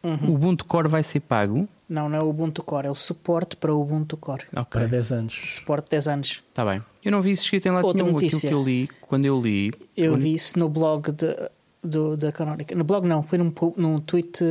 [0.03, 0.31] Uhum.
[0.31, 1.67] O Ubuntu Core vai ser pago?
[1.87, 4.43] Não, não é o Ubuntu Core, é o suporte para o Ubuntu Core.
[4.51, 4.65] Okay.
[4.65, 5.41] Para 10 anos.
[5.47, 6.43] Suporte 10 anos.
[6.49, 6.83] Está bem.
[7.03, 8.13] Eu não vi isso escrito em lá Outra nenhum.
[8.13, 8.37] Notícia.
[8.37, 9.71] Aquilo que eu li, quando eu li.
[9.95, 10.21] Eu quando...
[10.21, 11.35] vi isso no blog de
[11.83, 12.75] do, da Canónica.
[12.75, 14.43] No blog não, foi num, num tweet.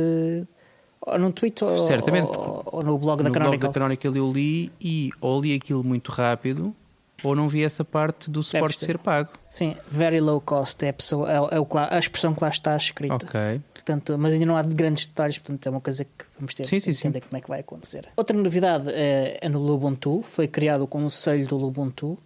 [1.01, 2.29] Ou num tweet ou, Certamente.
[2.29, 3.39] Ou, ou, no blog da Canónica.
[3.43, 6.75] No blog da Canónica eu li e ou li aquilo muito rápido
[7.23, 9.29] ou não vi essa parte do suporte ser pago.
[9.49, 13.15] Sim, very low cost é a, pessoa, é, é a expressão que lá está escrita.
[13.15, 13.61] Ok.
[13.73, 16.79] Portanto, mas ainda não há grandes detalhes, portanto é uma coisa que vamos ter sim,
[16.79, 17.27] que entender sim.
[17.27, 18.07] como é que vai acontecer.
[18.15, 22.17] Outra novidade é, é no Lubuntu, foi criado o conselho do Lubuntu.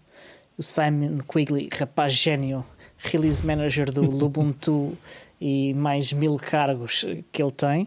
[0.58, 2.66] O Simon Quigley, rapaz gênio,
[3.00, 4.98] release manager do Lubuntu
[5.40, 7.84] e mais mil cargos que ele tem,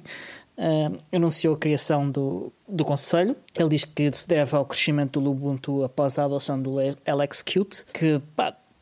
[0.57, 3.37] uh, anunciou a criação do, do Conselho.
[3.59, 8.21] Ele diz que se deve ao crescimento do Ubuntu após a adoção do LXQt, que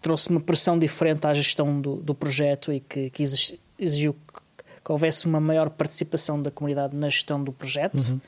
[0.01, 3.23] trouxe uma pressão diferente à gestão do, do projeto e que, que
[3.79, 4.15] exigiu
[4.85, 7.99] que houvesse uma maior participação da comunidade na gestão do projeto.
[7.99, 8.21] Uhum.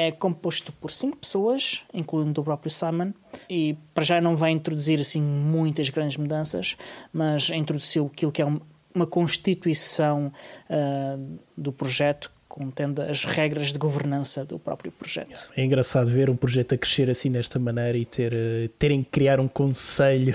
[0.00, 3.12] É composto por cinco pessoas, incluindo o próprio Simon,
[3.50, 6.76] e para já não vai introduzir assim muitas grandes mudanças,
[7.12, 8.46] mas introduziu aquilo que é
[8.94, 10.32] uma constituição
[10.70, 15.50] uh, do projeto contendo as regras de governança do próprio projeto.
[15.56, 19.10] É engraçado ver um projeto a crescer assim desta maneira e ter, eh, terem que
[19.10, 20.34] criar um conselho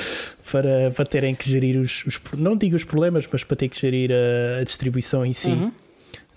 [0.52, 3.78] para, para terem que gerir os, os, não digo os problemas, mas para ter que
[3.78, 5.50] gerir a, a distribuição em si.
[5.50, 5.72] Uhum.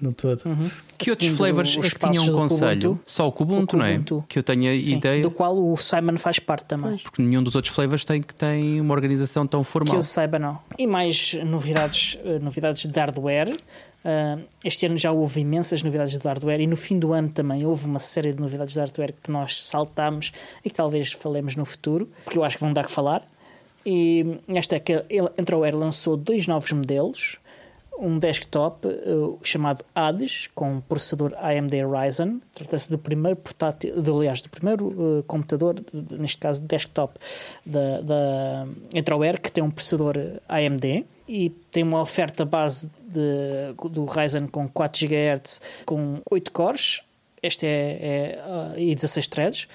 [0.01, 0.41] No todo.
[0.45, 0.69] Uhum.
[0.97, 2.81] Que outros flavors é que tinham um conselho?
[2.81, 4.23] Kubuntu, Só o Kubuntu, o Kubuntu, não é?
[4.27, 5.21] Que eu tenha Sim, ideia.
[5.21, 6.97] Do qual o Simon faz parte também.
[6.97, 9.91] Porque nenhum dos outros flavors tem, tem uma organização tão formal.
[9.91, 10.59] Que eu saiba, não.
[10.77, 13.55] E mais novidades, eh, novidades de hardware.
[14.03, 17.63] Uh, este ano já houve imensas novidades de hardware e no fim do ano também
[17.63, 20.31] houve uma série de novidades de hardware que nós saltámos
[20.65, 23.23] e que talvez falemos no futuro, porque eu acho que vão dar que falar.
[23.85, 25.03] E esta é que a
[25.37, 27.37] Entroware lançou dois novos modelos,
[28.01, 32.41] um desktop uh, chamado Hades com processador AMD Ryzen.
[32.53, 37.17] Trata-se do primeiro portátil, de, aliás, do primeiro uh, computador, de, neste caso desktop
[37.63, 40.15] da, da Entroware, que tem um processador
[40.49, 47.01] AMD e tem uma oferta base de, do Ryzen com 4 GHz com 8 cores.
[47.43, 49.67] Este é, é uh, e 16 threads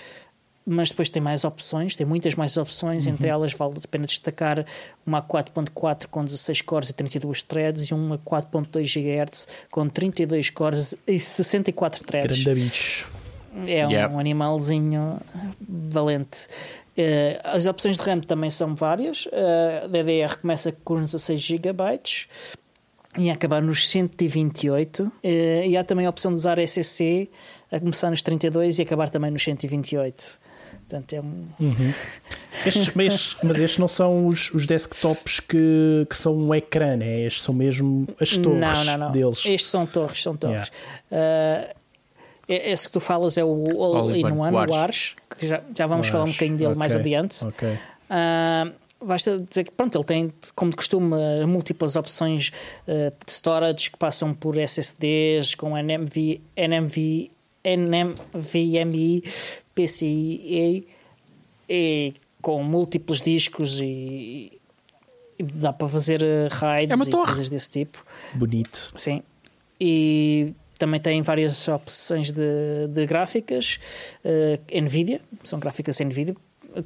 [0.67, 3.13] mas depois tem mais opções, tem muitas mais opções, uhum.
[3.13, 4.67] entre elas vale a pena destacar
[5.07, 10.97] uma 4.4 com 16 cores e 32 threads e uma 4.2 GHz com 32 cores
[11.07, 12.45] e 64 threads.
[13.67, 15.21] É um, um animalzinho
[15.67, 16.47] valente.
[16.99, 19.27] Uh, as opções de RAM também são várias.
[19.27, 21.73] Uh, DDR começa com 16 GB
[23.19, 25.03] e acabar nos 128.
[25.05, 27.31] Uh, e há também a opção de usar SSC
[27.71, 30.46] a começar nos 32 e acabar também nos 128.
[30.89, 31.49] Portanto, é um.
[31.59, 31.93] Uhum.
[32.65, 37.23] Estes, mas, mas estes não são os, os desktops que, que são um ecrã, né?
[37.23, 39.13] Estes são mesmo as torres não, não, não.
[39.13, 39.45] deles.
[39.45, 40.71] Estes são torres, são torres.
[41.11, 41.73] Yeah.
[41.73, 41.77] Uh,
[42.49, 46.31] esse que tu falas é o All-in-One, o Ars, que já, já vamos falar um
[46.31, 46.79] bocadinho dele okay.
[46.79, 47.45] mais adiante.
[47.45, 47.73] Okay.
[47.73, 48.73] Uh,
[49.05, 51.17] basta dizer que pronto, ele tem, como de costume,
[51.49, 52.53] múltiplas opções
[52.87, 57.31] uh, de storage que passam por SSDs com NMV, NMV,
[57.65, 59.25] NVMe,
[59.77, 60.89] PCIe
[61.69, 64.61] e com múltiplos discos e,
[65.39, 68.05] e dá para fazer uh, raids é e coisas desse tipo.
[68.35, 68.93] Bonito.
[68.97, 69.23] Sim.
[69.79, 73.79] E também tem várias opções de, de gráficas.
[74.25, 76.35] Uh, Nvidia, são gráficas Nvidia,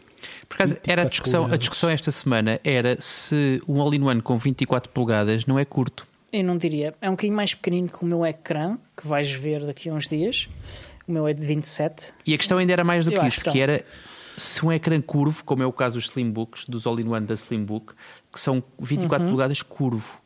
[0.52, 4.92] Por acaso, era a discussão, a discussão esta semana era se um all-in-one com 24
[4.92, 6.06] polegadas não é curto.
[6.30, 6.94] Eu não diria.
[7.00, 10.08] É um bocadinho mais pequenino que o meu ecrã, que vais ver daqui a uns
[10.08, 10.48] dias.
[11.08, 12.12] O meu é de 27.
[12.26, 13.84] E a questão ainda era mais do que Eu isso, que era
[14.36, 17.94] se um ecrã curvo, como é o caso dos Slimbooks, dos all-in-one da Slimbook,
[18.30, 19.32] que são 24 uhum.
[19.32, 20.22] polegadas curvo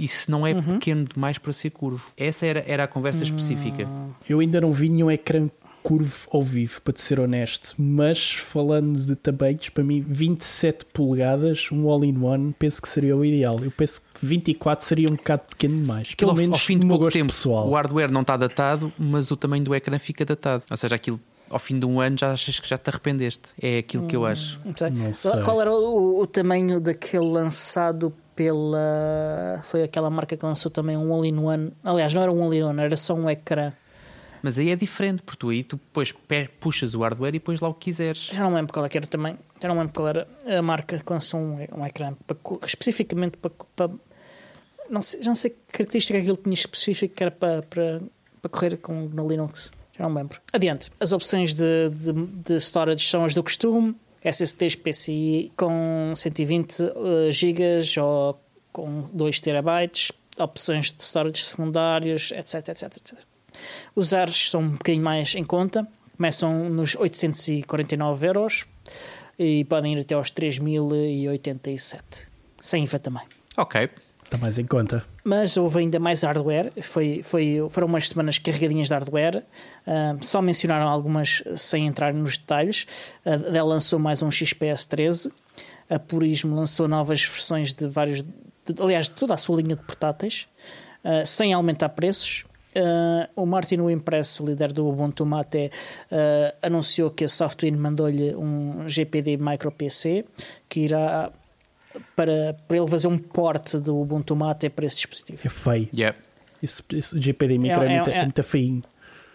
[0.00, 0.62] isso não é uhum.
[0.62, 2.10] pequeno demais para ser curvo.
[2.16, 3.86] Essa era, era a conversa específica.
[4.26, 5.50] Eu ainda não vi nenhum ecrã
[5.82, 11.68] curvo ao vivo, para te ser honesto, mas falando de tamanhos, para mim 27 polegadas,
[11.72, 13.58] um all-in-one, penso que seria o ideal.
[13.62, 16.14] Eu penso que 24 seria um bocado pequeno demais.
[16.14, 17.68] Pelo ao, menos ao fim de pouco tempo, pessoal.
[17.68, 20.64] o hardware não está datado, mas o tamanho do ecrã fica datado.
[20.70, 23.50] Ou seja, aquilo ao fim de um ano já achas que já te arrependeste.
[23.60, 24.60] É aquilo que eu hum, acho.
[24.64, 24.90] Não sei.
[24.90, 25.42] Não sei.
[25.42, 29.60] Qual era o, o, tamanho daquele lançado pela.
[29.64, 31.72] Foi aquela marca que lançou também um all-in-one.
[31.84, 33.72] Aliás, não era um all-in-one, era só um ecrã.
[34.42, 36.14] Mas aí é diferente, porque tu aí tu depois
[36.58, 38.30] puxas o hardware e pões lá o que quiseres.
[38.32, 39.36] Já não lembro qual é que era também.
[39.60, 43.50] Já não lembro qual era a marca que lançou um, um ecrã para, especificamente para,
[43.76, 43.90] para.
[44.88, 48.00] não sei, já não sei que característica aquilo tinha específico que era para, para,
[48.40, 49.72] para correr com, no Linux.
[49.96, 50.40] Já não lembro.
[50.52, 50.90] Adiante.
[50.98, 53.94] As opções de, de, de storage são as do costume.
[54.22, 56.76] SSDs PCI com 120
[57.30, 57.62] GB
[58.02, 58.38] ou
[58.70, 63.29] com 2 TB, opções de storage secundários, etc, etc, etc.
[63.94, 65.86] Os ARs são um bocadinho mais em conta,
[66.16, 68.66] começam nos 849 euros
[69.38, 72.28] e podem ir até aos 3087,
[72.60, 73.22] sem IVA também.
[73.56, 73.90] Ok.
[74.30, 75.04] Está mais em conta.
[75.24, 80.40] Mas houve ainda mais hardware, foi, foi, foram umas semanas carregadinhas de hardware, uh, só
[80.40, 82.86] mencionaram algumas sem entrar nos detalhes.
[83.24, 85.32] A Dell lançou mais um XPS 13,
[85.88, 89.82] a Purismo lançou novas versões de vários, de, aliás, de toda a sua linha de
[89.82, 90.46] portáteis,
[91.04, 92.44] uh, sem aumentar preços.
[92.76, 95.70] Uh, o Martin Wimpress, o líder do Ubuntu Mate,
[96.12, 100.24] uh, anunciou que a Software mandou-lhe um GPD Micro PC
[100.68, 101.32] que irá
[102.14, 105.40] para, para ele fazer um porte do Ubuntu Mate para esse dispositivo.
[105.44, 105.88] É feio.
[105.94, 106.16] Yeah.
[106.62, 108.82] Esse, esse GPD Micro é, é, é, muito, é, muito feinho.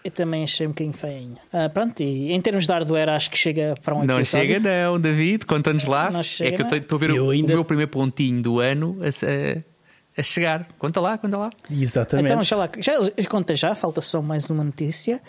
[0.03, 1.37] Eu também achei um bocadinho feinho.
[1.51, 4.47] Uh, pronto, e em termos de hardware, acho que chega para um não episódio.
[4.47, 6.11] Não chega, não, David, conta-nos lá.
[6.11, 7.53] Não chega, é que eu estou a ver o, ainda...
[7.53, 9.74] o, meu primeiro pontinho do ano a,
[10.17, 10.67] a, chegar.
[10.77, 11.49] Conta lá, conta lá.
[11.69, 12.31] Exatamente.
[12.31, 12.93] Então, já lá, já,
[13.29, 15.21] conta já, falta só mais uma notícia.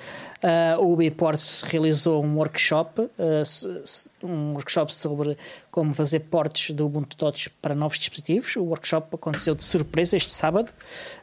[0.42, 3.86] Uh, o Ubiports realizou um workshop, uh,
[4.22, 5.36] um workshop sobre
[5.70, 8.56] como fazer portes do Ubuntu Touch para novos dispositivos.
[8.56, 10.72] O workshop aconteceu de surpresa este sábado,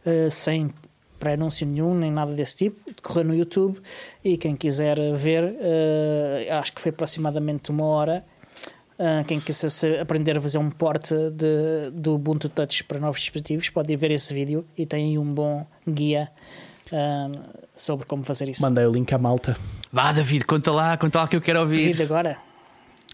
[0.06, 0.74] uh, sem
[1.24, 3.80] pré-anúncio nenhum, nem nada desse tipo, decorreu no YouTube
[4.26, 8.26] e quem quiser ver, uh, acho que foi aproximadamente uma hora.
[9.04, 13.70] Uh, quem quiser aprender a fazer um porte de, do Ubuntu Touch para novos dispositivos
[13.70, 16.30] pode ir ver esse vídeo e tem aí um bom guia
[16.88, 17.38] uh,
[17.76, 18.62] sobre como fazer isso.
[18.62, 19.58] Mandei o link à malta.
[19.92, 21.88] Vá, David, conta lá, conta lá que eu quero ouvir.
[21.88, 22.38] David, agora.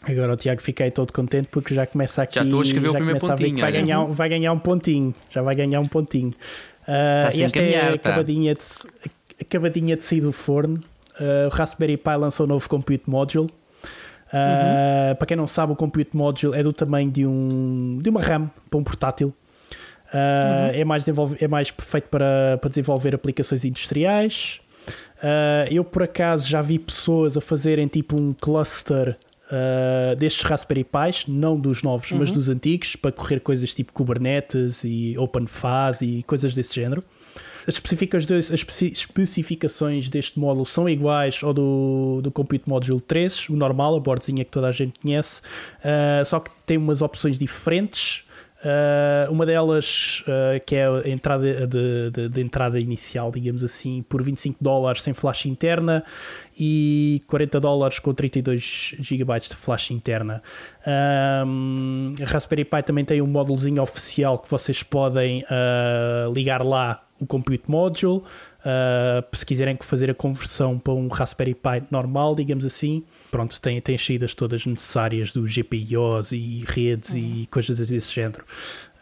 [0.03, 2.35] Agora o Tiago fiquei todo contente porque já começa aqui.
[2.35, 3.57] Já estou a escrever o primeiro pontinho.
[3.57, 5.15] Vai ganhar, vai ganhar um pontinho.
[5.27, 6.35] Já vai ganhar um pontinho.
[6.87, 8.09] Uh, e esta é tá.
[8.09, 8.61] acabadinha, de,
[9.41, 10.79] acabadinha de sair do forno.
[11.19, 13.47] Uh, o Raspberry Pi lançou um novo Compute Module.
[14.31, 15.15] Uh, uhum.
[15.15, 18.49] Para quem não sabe, o Compute Module é do tamanho de, um, de uma RAM
[18.69, 19.33] para um portátil.
[20.13, 20.81] Uh, uhum.
[20.81, 21.05] é, mais
[21.39, 24.59] é mais perfeito para, para desenvolver aplicações industriais.
[25.17, 29.17] Uh, eu, por acaso, já vi pessoas a fazerem tipo um cluster
[29.51, 32.19] uh, destes Raspberry Pis, não dos novos, uhum.
[32.19, 37.03] mas dos antigos, para correr coisas tipo Kubernetes e OpenFaz e coisas desse género.
[37.69, 43.99] As, especificações deste módulo são iguais ao do, do Compute Module 3, o normal, a
[43.99, 45.41] boardzinha que toda a gente conhece,
[45.79, 48.25] uh, só que tem umas opções diferentes
[48.59, 54.03] Uh, uma delas, uh, que é a entrada de, de, de, entrada inicial, digamos assim,
[54.03, 56.03] por 25 dólares sem flash interna
[56.59, 60.43] e 40 dólares com 32 GB de flash interna.
[61.45, 67.01] Um, a Raspberry Pi também tem um módulozinho oficial que vocês podem uh, ligar lá
[67.19, 68.21] o Compute Module.
[69.33, 73.95] se quiserem fazer a conversão para um Raspberry Pi normal, digamos assim, pronto, tem, tem
[73.95, 77.17] as saídas todas necessárias do GPIOs e redes uhum.
[77.17, 78.43] e coisas desse género.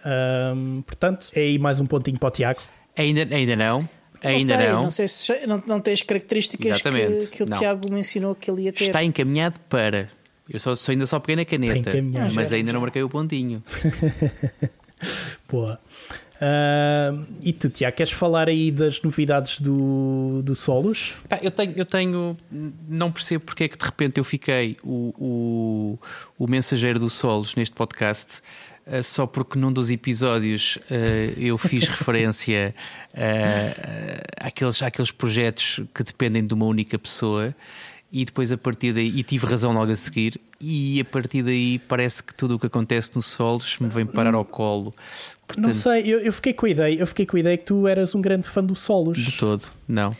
[0.06, 2.60] Um, portanto, é aí mais um pontinho para o Tiago.
[2.96, 3.90] Ainda, ainda não.
[4.24, 4.84] Ainda não, sei, não.
[4.84, 7.58] não sei se não, não tem as características que, que, o não.
[7.58, 8.86] Tiago mencionou que ele ia ter.
[8.86, 10.10] Está encaminhado para.
[10.50, 11.92] Eu só, só ainda só peguei na caneta,
[12.34, 13.62] mas ainda não marquei o pontinho.
[15.50, 15.80] Boa.
[16.38, 21.16] Uh, e tu, Tiago, queres falar aí das novidades do, do Solos?
[21.42, 22.38] eu, tenho, eu tenho.
[22.88, 26.00] Não percebo porque é que de repente eu fiquei o, o,
[26.38, 28.42] o mensageiro do Solos neste podcast.
[28.86, 32.74] Uh, só porque num dos episódios uh, eu fiz referência
[34.40, 37.54] àqueles, àqueles projetos que dependem de uma única pessoa
[38.12, 41.78] e depois a partir daí, e tive razão logo a seguir, e a partir daí
[41.78, 44.94] parece que tudo o que acontece no Solos me vem parar ao colo.
[45.48, 47.66] Portanto, não sei, eu, eu, fiquei com a ideia, eu fiquei com a ideia que
[47.66, 49.18] tu eras um grande fã do Solos.
[49.18, 50.16] De todo, não.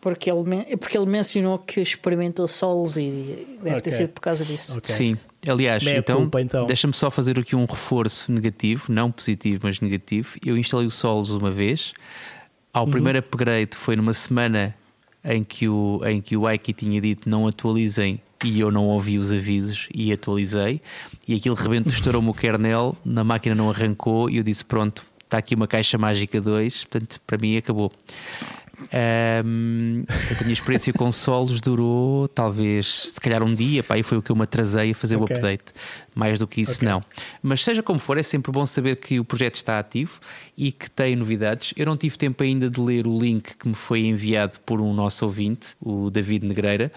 [0.00, 3.80] Porque ele, porque ele mencionou que experimentou solos e deve okay.
[3.82, 4.78] ter sido por causa disso.
[4.78, 4.94] Okay.
[4.94, 6.66] Sim, aliás, então, culpa, então.
[6.66, 10.36] deixa-me só fazer aqui um reforço negativo, não positivo, mas negativo.
[10.44, 11.92] Eu instalei o solos uma vez.
[12.72, 12.90] Ao uhum.
[12.90, 14.74] primeiro upgrade foi numa semana
[15.24, 19.18] em que o, em que o Ike tinha dito não atualizem e eu não ouvi
[19.18, 20.80] os avisos e atualizei
[21.26, 25.38] e aquilo rebento estourou-me o kernel, na máquina não arrancou e eu disse pronto, está
[25.38, 27.92] aqui uma caixa mágica 2, portanto para mim acabou.
[28.92, 34.18] Um, a minha experiência com solos durou talvez, se calhar um dia, pá, e foi
[34.18, 35.34] o que eu me atrasei a fazer okay.
[35.34, 35.64] o update.
[36.14, 36.88] Mais do que isso, okay.
[36.88, 37.02] não.
[37.42, 40.20] Mas seja como for, é sempre bom saber que o projeto está ativo
[40.56, 41.72] e que tem novidades.
[41.74, 44.92] Eu não tive tempo ainda de ler o link que me foi enviado por um
[44.92, 46.92] nosso ouvinte, o David Negreira.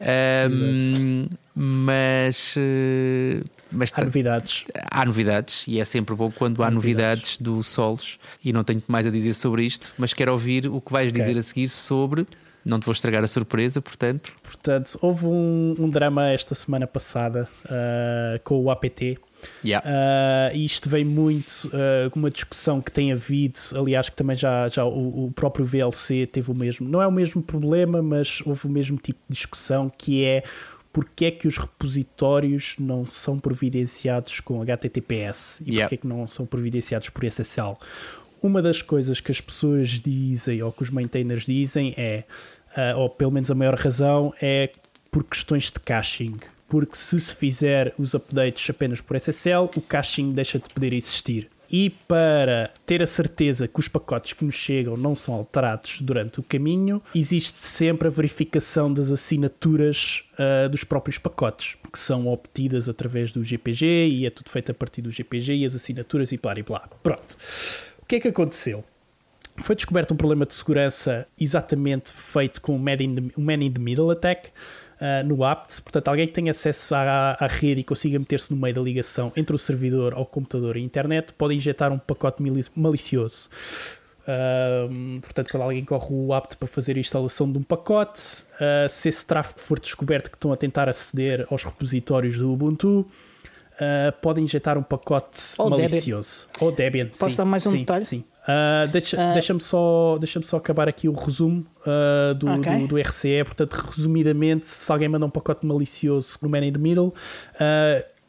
[0.00, 4.64] Um, mas, eh, mas há novidades.
[4.90, 7.38] Há novidades e é sempre bom quando há, há novidades.
[7.38, 8.18] novidades do Solos.
[8.42, 11.20] E não tenho mais a dizer sobre isto, mas quero ouvir o que vais okay.
[11.20, 12.26] dizer a seguir sobre.
[12.64, 14.32] Não te vou estragar a surpresa, portanto.
[14.42, 19.18] Portanto, houve um, um drama esta semana passada uh, com o APT.
[19.64, 19.86] Yeah.
[19.86, 24.68] Uh, isto vem muito uh, com uma discussão que tem havido, aliás, que também já,
[24.68, 28.66] já o, o, próprio VLC teve o mesmo, não é o mesmo problema, mas houve
[28.66, 30.42] o mesmo tipo de discussão que é
[30.92, 35.84] porque é que os repositórios não são providenciados com HTTPS e yeah.
[35.84, 37.76] porque é que não são providenciados por SSL.
[38.42, 42.24] Uma das coisas que as pessoas dizem ou que os maintainers dizem é,
[42.76, 44.70] uh, ou pelo menos a maior razão, é
[45.10, 46.36] por questões de caching.
[46.70, 51.50] Porque se se fizer os updates apenas por SSL, o caching deixa de poder existir.
[51.68, 56.38] E para ter a certeza que os pacotes que nos chegam não são alterados durante
[56.38, 62.88] o caminho, existe sempre a verificação das assinaturas uh, dos próprios pacotes, que são obtidas
[62.88, 66.36] através do GPG e é tudo feito a partir do GPG e as assinaturas e
[66.36, 66.88] blá e blá.
[67.02, 67.36] Pronto.
[68.00, 68.84] O que é que aconteceu?
[69.58, 73.72] Foi descoberto um problema de segurança exatamente feito com o Man in the, Man in
[73.72, 74.50] the Middle Attack,
[75.00, 75.80] uh, no apt.
[75.82, 79.32] Portanto, alguém que tenha acesso à, à rede e consiga meter-se no meio da ligação
[79.36, 82.42] entre o servidor ao computador e a internet pode injetar um pacote
[82.76, 83.48] malicioso.
[84.20, 88.88] Uh, portanto, quando alguém corre o apt para fazer a instalação de um pacote, uh,
[88.88, 94.12] se esse tráfego for descoberto que estão a tentar aceder aos repositórios do Ubuntu, uh,
[94.20, 96.46] podem injetar um pacote Ou malicioso.
[96.52, 96.66] Debian.
[96.66, 97.06] Ou Debian.
[97.06, 98.04] Posso sim, dar mais um sim, detalhe?
[98.04, 98.24] Sim.
[98.42, 102.78] Uh, deixa, uh, Deixa-me só, deixa só acabar aqui o resumo uh, do, okay.
[102.78, 103.44] do, do, RCE.
[103.44, 107.12] Portanto, resumidamente, se alguém manda um pacote malicioso no Man in the Middle,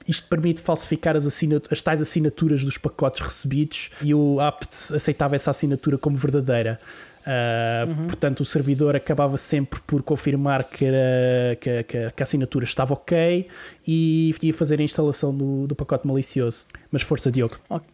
[0.08, 1.26] isto permite falsificar as,
[1.70, 6.80] as tais assinaturas dos pacotes recebidos e o apt aceitava essa assinatura como verdadeira.
[7.22, 8.08] Uh, uhum.
[8.08, 12.94] Portanto, o servidor acabava sempre por confirmar que, era, que, que, que, a assinatura estava
[12.94, 13.48] ok
[13.88, 16.66] e ia fazer a instalação do, do pacote malicioso.
[16.92, 17.58] Mas força, Diogo.
[17.70, 17.88] Ok.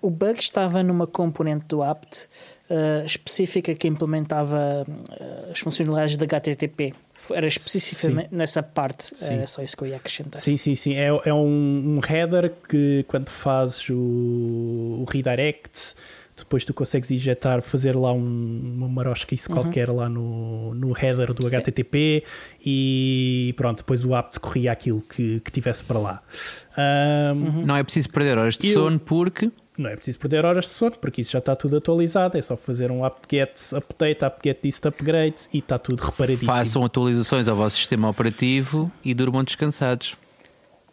[0.00, 2.28] O bug estava numa componente do apt
[2.70, 6.94] uh, específica que implementava uh, as funcionalidades da HTTP.
[7.32, 8.36] Era especificamente sim.
[8.36, 9.34] nessa parte, sim.
[9.34, 10.40] era só isso que eu ia acrescentar.
[10.40, 10.94] Sim, sim, sim.
[10.94, 15.94] É, é um, um header que quando fazes o, o redirect
[16.38, 19.54] depois tu consegues injetar, fazer lá um, uma marosquice uhum.
[19.54, 21.56] qualquer lá no, no header do Sim.
[21.56, 22.24] HTTP
[22.64, 26.22] e pronto, depois o apt corria aquilo que, que tivesse para lá.
[26.76, 27.66] Um, uhum.
[27.66, 29.50] Não é preciso perder horas de eu, sono porque.
[29.76, 32.36] Não é preciso perder horas de sono porque isso já está tudo atualizado.
[32.36, 36.50] É só fazer um apt-get update, apt-get dist upgrade e está tudo reparadíssimo.
[36.50, 40.16] Façam atualizações ao vosso sistema operativo e durmam descansados.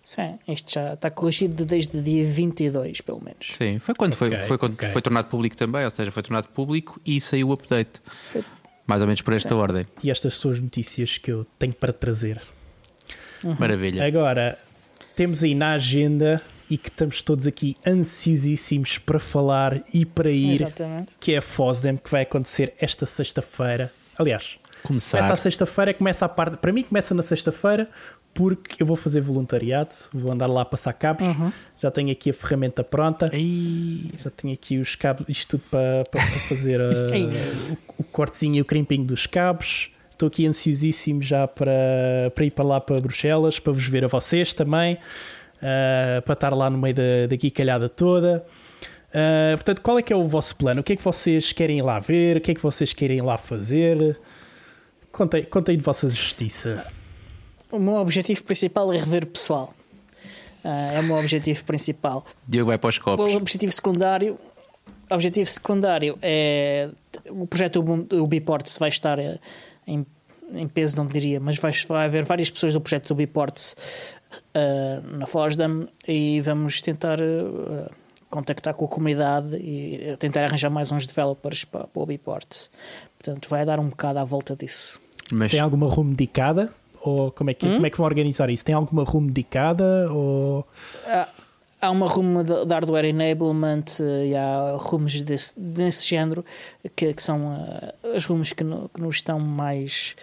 [0.05, 3.47] Sim, isto já está corrigido desde o dia 22, pelo menos.
[3.57, 4.89] Sim, foi quando, okay, foi, foi, quando okay.
[4.89, 7.99] foi tornado público também, ou seja, foi tornado público e saiu o update.
[8.31, 8.43] Foi.
[8.85, 9.55] Mais ou menos por esta Sim.
[9.55, 9.87] ordem.
[10.03, 12.39] E estas são as notícias que eu tenho para trazer.
[13.43, 13.55] Uhum.
[13.59, 14.05] Maravilha.
[14.05, 14.59] Agora,
[15.15, 16.39] temos aí na agenda
[16.69, 21.15] e que estamos todos aqui ansiosíssimos para falar e para ir, Exatamente.
[21.19, 23.91] que é a FOSDEM, que vai acontecer esta sexta-feira.
[24.19, 25.17] Aliás, Começar.
[25.17, 26.57] começa a sexta-feira, começa a parte.
[26.57, 27.89] Para mim, começa na sexta-feira,
[28.35, 31.25] porque eu vou fazer voluntariado, vou andar lá a passar cabos.
[31.25, 31.53] Uhum.
[31.81, 33.29] Já tenho aqui a ferramenta pronta.
[33.31, 34.11] Ei.
[34.21, 38.61] Já tenho aqui os cabos, isto tudo para, para, fazer uh, o, o cortezinho e
[38.61, 39.89] o crimping dos cabos.
[40.11, 41.71] Estou aqui ansiosíssimo já para,
[42.35, 46.53] para ir para lá para Bruxelas, para vos ver a vocês também, uh, para estar
[46.53, 48.45] lá no meio da, da guicalhada toda.
[49.11, 50.81] Uh, portanto, qual é que é o vosso plano?
[50.81, 52.35] O que é que vocês querem lá ver?
[52.35, 54.19] O que é que vocês querem lá fazer?
[55.09, 56.85] Contem, contem de vossa justiça
[57.71, 59.73] o meu objetivo principal é rever o pessoal.
[60.63, 62.25] Uh, é o meu objetivo principal.
[62.47, 63.25] Diogo vai para os copos.
[63.25, 64.37] O objetivo secundário,
[65.09, 66.89] objetivo secundário é
[67.29, 67.79] o projeto
[68.11, 69.39] Ubiports vai estar eh,
[69.87, 70.05] em,
[70.53, 73.75] em peso, não diria, mas vai, vai haver várias pessoas do projeto Ubiports
[74.55, 77.89] uh, na FOSDEM e vamos tentar uh,
[78.29, 82.69] contactar com a comunidade e tentar arranjar mais uns developers para, para o Ubiports.
[83.17, 84.99] Portanto, vai dar um bocado à volta disso.
[85.31, 85.51] Mas...
[85.51, 86.73] Tem alguma room dedicada?
[87.05, 87.75] Ou como é que, hum?
[87.75, 88.65] como é que vão organizar isso?
[88.65, 90.11] Tem alguma room dedicada?
[90.11, 90.67] Ou...
[91.05, 91.29] Há,
[91.79, 96.43] há uma room de, de hardware enablement eh, e há rooms desse, desse género
[96.95, 100.15] que, que são uh, as rooms que, no, que nos estão mais.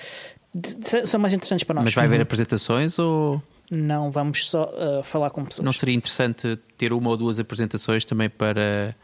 [0.53, 1.85] De, são mais interessantes para nós.
[1.85, 2.23] Mas vai haver uhum.
[2.23, 3.41] apresentações ou.
[3.71, 5.65] Não, vamos só uh, falar com pessoas.
[5.65, 8.95] Não seria interessante ter uma ou duas apresentações também para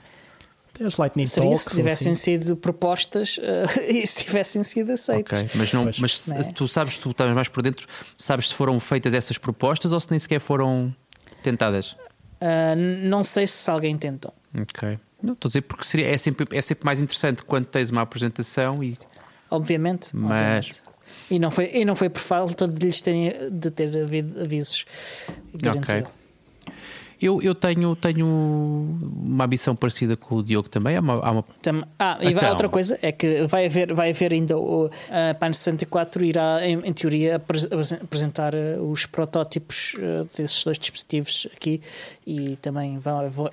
[0.81, 1.65] As Lightning Seria Talks.
[1.65, 2.39] se tivessem assim.
[2.39, 5.39] sido propostas uh, e se tivessem sido aceitas.
[5.39, 5.99] Ok, mas, não, Pois.
[5.99, 6.45] mas Né?
[6.55, 10.09] tu sabes, tu estás mais por dentro, sabes se foram feitas essas propostas ou se
[10.11, 10.95] nem sequer foram
[11.43, 11.93] tentadas?
[12.41, 14.33] Uh, não sei se alguém tentou.
[14.57, 14.99] Ok.
[15.21, 18.03] Não, estou a dizer porque seria, é, sempre, é sempre mais interessante quando tens uma
[18.03, 18.97] apresentação e
[19.51, 20.15] Obviamente.
[20.15, 20.83] Mas- obviamente.
[21.31, 24.85] E não, foi, e não foi por falta de lhes terem, de ter havido avisos.
[25.55, 26.05] Ok.
[27.21, 27.43] Eu.
[27.43, 30.97] eu, tenho, tenho uma ambição parecida com o Diogo também.
[30.97, 31.45] Há uma, há uma-
[31.99, 32.51] Ah, e vai Então.
[32.51, 36.79] outra coisa é que vai haver, vai haver ainda o a PAN 64 irá, em,
[36.85, 41.81] em teoria, apres- apresentar eh, os protótipos eh, desses dois dispositivos aqui
[42.27, 43.51] e também vão, vão,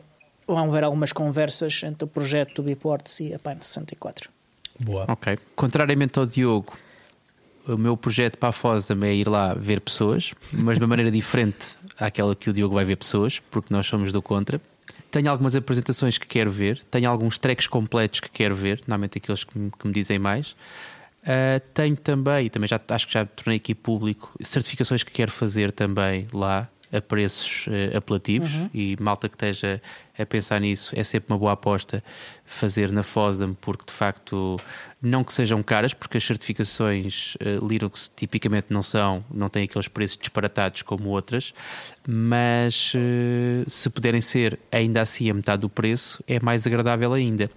[0.70, 4.30] haver algumas conversas entre o projeto do Biports e a PAN 64.
[4.80, 5.05] Boa.
[5.07, 5.38] Ok.
[5.55, 6.74] Contrariamente ao Diogo,
[7.68, 10.88] o meu projeto para a Foz também é ir lá ver pessoas, mas de uma
[10.88, 11.66] maneira diferente
[11.99, 14.59] àquela que o Diogo vai ver pessoas, porque nós somos do contra.
[15.11, 19.43] Tenho algumas apresentações que quero ver, tenho alguns tracks completos que quero ver, normalmente aqueles
[19.43, 20.55] que me, que me dizem mais.
[21.25, 25.31] Ah, tenho também, e também já, acho que já tornei aqui público, certificações que quero
[25.31, 29.81] fazer também lá a preços eh, apelativos e malta que esteja
[30.17, 32.03] a pensar nisso é sempre uma boa aposta
[32.45, 34.59] fazer na FOSDAM porque de facto
[35.01, 39.87] não que sejam caras porque as certificações eh, Linux tipicamente não são não têm aqueles
[39.87, 41.53] preços disparatados como outras
[42.07, 47.49] mas eh, se puderem ser ainda assim a metade do preço é mais agradável ainda.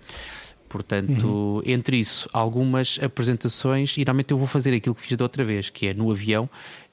[0.68, 5.42] Portanto, entre isso, algumas apresentações, e normalmente eu vou fazer aquilo que fiz da outra
[5.44, 6.48] vez, que é no avião,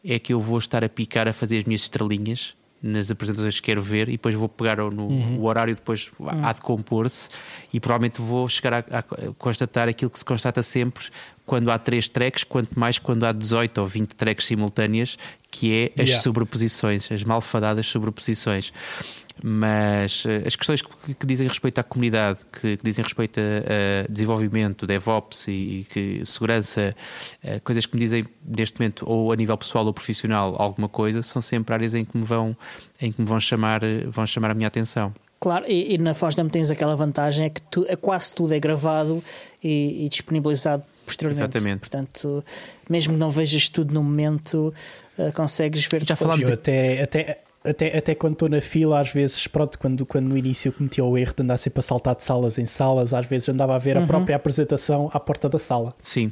[0.05, 3.65] é que eu vou estar a picar a fazer as minhas estrelinhas nas apresentações que
[3.65, 5.07] quero ver e depois vou pegar no
[5.39, 6.11] o horário depois
[6.43, 7.29] há de compor-se
[7.73, 9.03] e provavelmente vou chegar a, a
[9.39, 11.05] constatar aquilo que se constata sempre
[11.47, 15.17] quando há três tracks, quanto mais quando há 18 ou 20 tracks simultâneas,
[15.49, 16.21] que é as Yeah.
[16.23, 18.71] sobreposições, as malfadadas sobreposições.
[19.43, 24.03] Mas eh, as questões que, que dizem respeito à comunidade, que, que dizem respeito a,
[24.03, 26.95] a desenvolvimento, DevOps e, e que segurança,
[27.43, 31.21] eh, coisas que me dizem neste momento, ou a nível pessoal ou profissional, alguma coisa,
[31.21, 32.55] são sempre áreas em que me vão,
[33.01, 35.13] em que me vão chamar, eh, vão chamar a minha atenção.
[35.39, 38.59] Claro, e, e na FOSDEM tens aquela vantagem é que tu, é quase tudo é
[38.59, 39.23] gravado
[39.63, 41.57] e, e disponibilizado posteriormente.
[41.57, 41.79] Exatamente.
[41.81, 42.43] Portanto,
[42.89, 44.73] mesmo que não vejas tudo no momento,
[45.17, 46.19] eh, consegues ver Já depois.
[46.19, 50.27] falámos Eu até, até, até, até quando estou na fila, às vezes, pronto, quando, quando
[50.27, 53.13] no início eu cometia o erro de andar sempre a saltar de salas em salas,
[53.13, 55.93] às vezes andava a ver a própria apresentação à porta da sala.
[56.01, 56.31] Sim,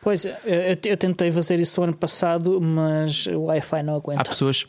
[0.00, 3.96] Pois, eu, eu- eu tentei fazer isso o ano passado, mas o Wi-Fi não há
[3.96, 4.30] aguenta.
[4.30, 4.64] pessoas.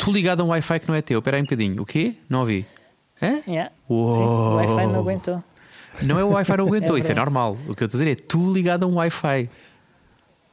[0.00, 1.82] Tu ligado a um Wi-Fi que não é teu, espera aí um bocadinho.
[1.82, 2.14] O quê?
[2.28, 2.64] Não ouvi.
[3.22, 3.40] Hã?
[3.46, 3.70] Yeah.
[3.88, 4.10] Uou.
[4.10, 5.44] Sim, o Wi-Fi não aguentou.
[6.02, 7.56] Não é o Wi-Fi não aguentou, É isso é normal.
[7.68, 9.48] O que eu estou a dizer é tu ligado a um Wi-Fi.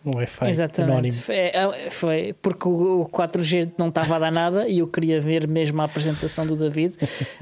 [0.04, 0.91] Um Wi-Fi Exatamente.
[0.91, 1.14] anónimo.
[1.14, 5.20] Foi, é, foi porque o o 4G não estava a dar nada e eu queria
[5.22, 6.95] ver mesmo a apresentação do David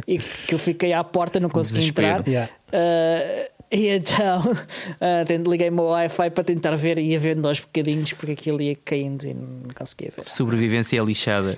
[0.08, 2.20] e que eu fiquei à porta, não consegui Desespero.
[2.20, 2.28] entrar.
[2.28, 2.52] Yeah.
[2.74, 4.42] Ah, e então
[5.00, 8.32] ah, tento- liguei o meu Wi-Fi para tentar ver e ia vendo aos bocadinhos porque
[8.34, 10.26] aquilo ia caindo e não conseguia ver.
[10.26, 11.58] Sobrevivência é lixada.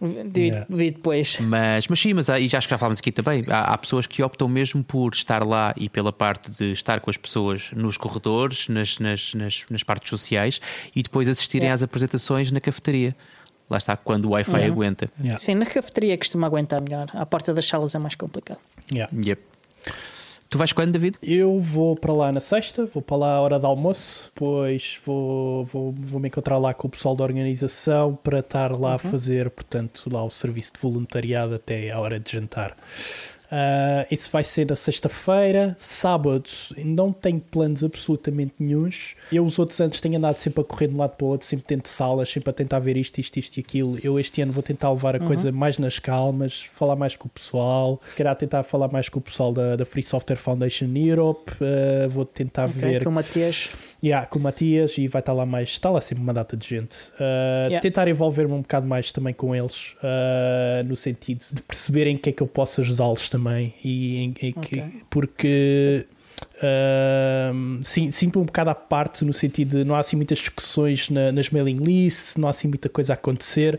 [0.00, 0.66] Vi, Yeah.
[0.68, 1.38] vi depois.
[1.38, 3.44] Mas, mas sim, mas há, e já acho que já falámos aqui também.
[3.48, 7.08] Há, há pessoas que optam mesmo por estar lá e pela parte de estar com
[7.08, 10.60] as pessoas nos corredores, nas, nas, nas, nas partes sociais
[10.96, 11.76] e depois assistirem Yeah.
[11.76, 13.14] às apresentações na cafetaria.
[13.70, 14.64] Lá está, quando o Wi-Fi Uhum.
[14.72, 15.08] aguenta.
[15.20, 15.38] Yeah.
[15.38, 17.06] Sim, na cafeteria costuma aguentar melhor.
[17.14, 18.58] À porta das salas é mais complicado.
[18.92, 19.12] Yeah.
[19.24, 19.40] Yep.
[20.52, 21.16] Tu vais quando, David?
[21.22, 25.64] Eu vou para lá na sexta, vou para lá à hora de almoço, depois vou,
[25.64, 29.48] vou, vou me encontrar lá com o pessoal da organização para estar lá a fazer,
[29.48, 32.76] portanto, lá o serviço de voluntariado até à hora de jantar.
[33.54, 35.76] Ah, isso vai ser na sexta-feira.
[35.78, 36.48] Sábado
[36.78, 39.14] não tenho planos absolutamente nenhuns.
[39.30, 41.46] Eu, os outros anos, tenho andado sempre a correr de um lado para o outro,
[41.46, 43.98] sempre dentro de salas, sempre a tentar ver isto, isto, isto e aquilo.
[44.02, 47.30] Eu este ano vou tentar levar a coisa mais nas calmas, falar mais com o
[47.30, 51.52] pessoal, se calhar tentar falar mais com o pessoal da, da Free Software Foundation Europe.
[51.60, 53.76] ah, vou tentar Ok, ver Com o Matias.
[54.04, 56.66] Yeah, com o Matias e vai estar lá mais, está lá sempre uma data de
[56.68, 56.96] gente.
[57.20, 57.80] Uh, Yeah.
[57.80, 62.32] Tentar envolver-me um bocado mais também com eles, uh, no sentido de perceberem que é
[62.32, 63.72] que eu posso ajudá-los também.
[63.84, 66.06] E, em- em que- porque
[66.56, 71.08] uh, sim, sinto um bocado à parte no sentido de não há assim muitas discussões
[71.10, 73.78] na- nas mailing lists, não há assim muita coisa a acontecer.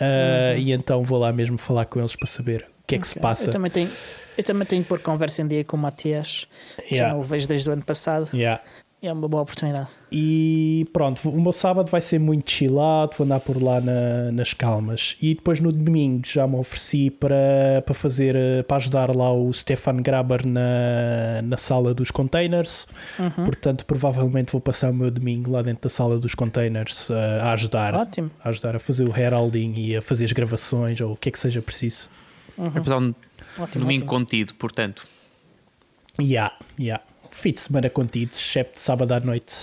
[0.00, 3.08] uh, E então vou lá mesmo falar com eles para saber o que é que
[3.08, 3.44] se passa.
[3.46, 3.90] Eu também tenho,
[4.36, 6.46] eu também tenho que pôr conversa em dia com o Matias.
[6.76, 7.14] Já Yeah.
[7.14, 8.28] não o vejo desde o ano passado.
[8.34, 8.60] Yeah.
[9.04, 9.90] É uma boa oportunidade.
[10.12, 14.54] E pronto, o meu sábado vai ser muito chillado, vou andar por lá na- nas
[14.54, 15.16] calmas.
[15.20, 19.52] E depois no domingo já me ofereci para, para fazer, eh, para ajudar lá o
[19.52, 22.86] Stefan Graber na, na sala dos containers.
[23.18, 23.44] Uhum.
[23.44, 27.52] Portanto, provavelmente vou passar o meu domingo lá dentro da sala dos containers eh, a
[27.54, 27.94] ajudar.
[27.94, 28.30] Ótimo.
[28.44, 31.32] A ajudar a fazer o heralding e a fazer as gravações ou o que é
[31.32, 32.08] que seja preciso.
[32.56, 33.12] Vai passar um
[33.58, 34.20] ótimo domingo ótimo.
[34.20, 35.08] contido, portanto.
[36.20, 37.02] Yeah, yeah.
[37.32, 39.54] Fim de semana contidos, excepto sábado à noite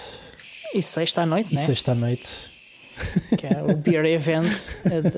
[0.75, 1.65] E sexta à noite, e né?
[1.65, 2.29] sexta à noite.
[3.37, 4.51] Que é o Beer Event.
[4.83, 5.09] é da-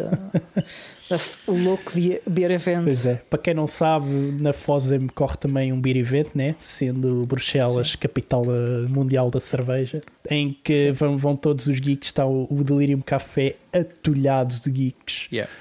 [1.09, 2.83] da- o louco de Beer Event.
[2.83, 3.15] Pois é.
[3.27, 4.07] Para quem não sabe,
[4.39, 6.55] na FOSEM corre também um beer event, né?
[6.59, 12.23] sendo Bruxelas capital eh, mundial da cerveja, em que vão, vão todos os geeks, está
[12.23, 15.27] o, o Delirium Café atulhado de geeks.
[15.33, 15.51] Yeah.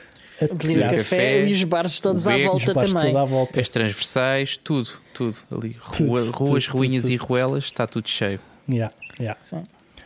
[0.51, 3.16] O Delírio Café, Café, e os bares todos à volta também.
[3.16, 3.61] à volta.
[3.61, 5.76] As transversais, tudo, tudo ali.
[5.93, 7.12] Tudo, Rua- tudo, ruas, tudo, ruínas tudo.
[7.12, 8.41] e ruelas, está tudo cheio.
[8.70, 9.38] Yeah, yeah.
[9.43, 9.64] Sim.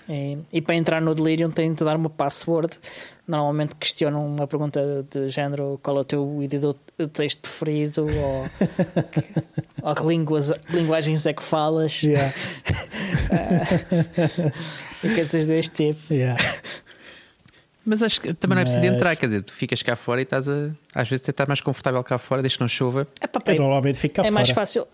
[0.08, 2.78] E, e para entrar no Delirium tem de dar uma password.
[3.26, 8.46] Normalmente questionam uma pergunta de género qual é o teu editor de texto preferido ou,
[9.82, 12.34] ou que línguas, linguagens é que falas Yeah,
[15.02, 16.12] e coisas deste tipo.
[16.12, 16.36] yeah.
[17.84, 20.20] Mas acho que também não é preciso Mas- entrar, quer dizer, tu ficas cá fora
[20.20, 23.06] e estás a, às vezes, a estar mais confortável cá fora, desde que não chova.
[23.20, 24.60] É, Eu normalmente fico cá é mais fora.
[24.62, 24.86] fácil.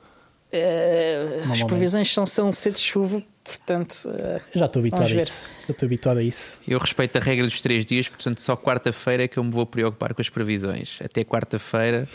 [0.53, 5.45] Eh, as previsões são, são cedo de chuva, portanto, eh, Já estou habituado a isso.
[5.69, 6.53] Já estou habituado a isso.
[6.67, 9.65] Eu respeito a regra dos três dias, portanto, só quarta-feira é que eu me vou
[9.65, 10.99] preocupar com as previsões.
[11.05, 12.09] Até quarta-feira,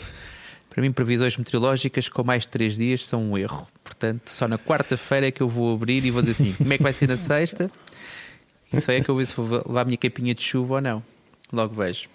[0.68, 3.66] para mim, previsões meteorológicas com mais de três dias são um erro.
[3.82, 6.76] Portanto, só na quarta-feira é que eu vou abrir e vou dizer assim: como é
[6.76, 7.70] que vai ser na sexta?
[8.80, 11.02] Só é que eu vejo se vou levar a minha capinha de chuva ou não.
[11.52, 12.08] Logo vejo.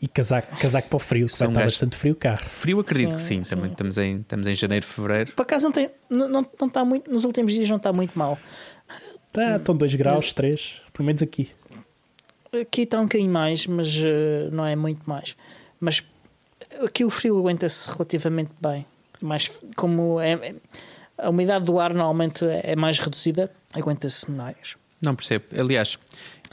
[0.00, 2.36] E casaco, casaco para o frio, que vai um estar gajo- bastante frio cá.
[2.36, 3.50] Frio, acredito que Sim, sim.
[3.56, 5.32] Também estamos em, estamos em janeiro, fevereiro.
[5.32, 8.16] por acaso não tem, não, não, não está muito, nos últimos dias não está muito
[8.16, 8.38] mal.
[9.32, 11.50] Tá, estão 2 graus, 3, pelo menos aqui.
[12.60, 15.36] Aqui está um bocadinho mais, mas eh, não é muito mais.
[15.80, 16.02] Mas
[16.84, 18.86] aqui o frio aguenta-se relativamente bem.
[19.20, 20.54] Mas como é, é-
[21.18, 24.76] a umidade do ar normalmente é mais reduzida, aguenta-se mais.
[25.00, 25.44] Não percebo.
[25.56, 25.98] Aliás,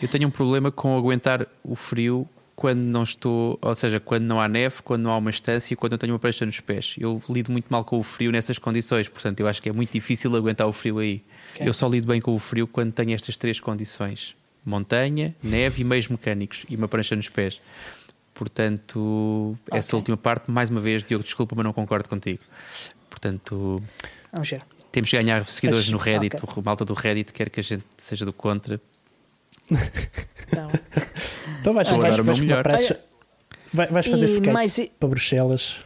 [0.01, 4.39] eu tenho um problema com aguentar o frio quando não estou, ou seja, quando não
[4.39, 6.95] há neve, quando não há uma estância, quando eu tenho uma prancha nos pés.
[6.97, 9.91] Eu lido muito mal com o frio nessas condições, portanto, eu acho que é muito
[9.91, 11.21] difícil aguentar o frio aí.
[11.53, 11.67] Ok.
[11.67, 14.35] Eu só lido bem com o frio quando tenho estas três condições:
[14.65, 17.59] montanha, neve e meios mecânicos e uma prancha nos pés.
[18.33, 19.97] Portanto, essa Ok.
[19.99, 22.41] última parte, mais uma vez, Diogo, desculpa, mas não concordo contigo.
[23.09, 23.81] Portanto,
[24.31, 24.61] Vamos ver.
[24.95, 26.53] Temos que ganhar seguidores no Reddit, ok.
[26.57, 28.79] o malta do Reddit quer que a gente seja do contra.
[29.69, 30.69] Então,
[31.61, 32.63] Então vais, vais, vais, melhor.
[33.73, 35.79] vai- vais fazer e skate mais, para Bruxelas.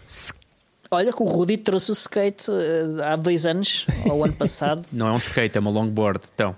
[0.92, 4.86] olha que o Rudy trouxe o skate eh, há dois anos, ou ano passado.
[4.92, 6.22] Não é um skate, é uma longboard.
[6.34, 6.56] Então,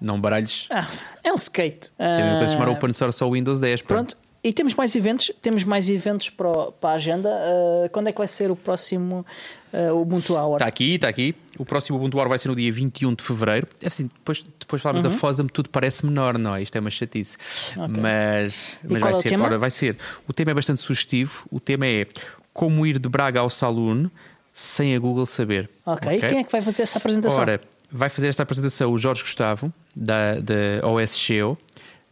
[0.00, 0.66] não baralhes.
[0.70, 0.86] Ah,
[1.22, 1.86] é um skate.
[1.86, 3.80] Se é para se chamar Ah, Open Source ou Windows 10.
[3.82, 3.88] pá.
[3.88, 4.16] Pronto.
[4.44, 7.30] E temos mais eventos, temos mais eventos para, o- para a agenda.
[7.32, 9.24] Ah, quando é que vai ser o próximo
[9.72, 10.56] ah, Ubuntu Hour?
[10.56, 11.34] Está aqui, está aqui.
[11.58, 13.66] O próximo Ubuntu Hour vai ser no dia 21 de fevereiro.
[13.82, 15.10] É assim, depois, depois falamos Uhum.
[15.10, 16.62] da FOSAM, tudo parece menor, não é?
[16.62, 17.38] Isto é uma chatice.
[17.78, 19.40] Mas, mas qual vai é ser.
[19.40, 19.96] Ora, vai ser.
[20.28, 21.46] O tema é bastante sugestivo.
[21.50, 22.06] O tema é
[22.52, 24.08] como ir de Braga ao Saloon
[24.52, 25.68] sem a Google saber.
[25.86, 27.40] ok, quem é que vai fazer essa apresentação?
[27.40, 31.56] Ora, vai fazer esta apresentação o Jorge Gustavo, da, da OSGeo,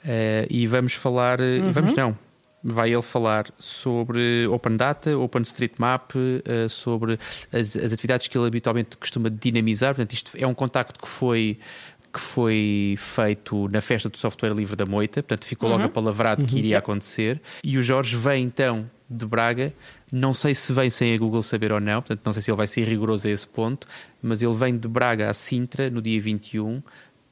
[0.05, 1.41] eh, e vamos falar.
[1.41, 1.73] eh, Uhum.
[1.73, 2.17] Vamos não.
[2.65, 6.13] Vai ele falar sobre Open Data, OpenStreetMap,
[6.45, 7.19] eh, sobre
[7.53, 9.95] as, as atividades que ele habitualmente costuma dinamizar.
[9.95, 11.59] Portanto, isto é um contacto que foi
[12.13, 16.59] que foi feito na festa do software livre da Moita, portanto ficou logo apalavrado que
[16.59, 17.41] iria acontecer.
[17.65, 19.73] E o Jorge vem então de Braga,
[20.13, 22.57] não sei se vem sem a Google saber ou não, portanto não sei se ele
[22.59, 23.87] vai ser rigoroso a esse ponto,
[24.21, 26.83] mas ele vem de Braga a Sintra no dia 21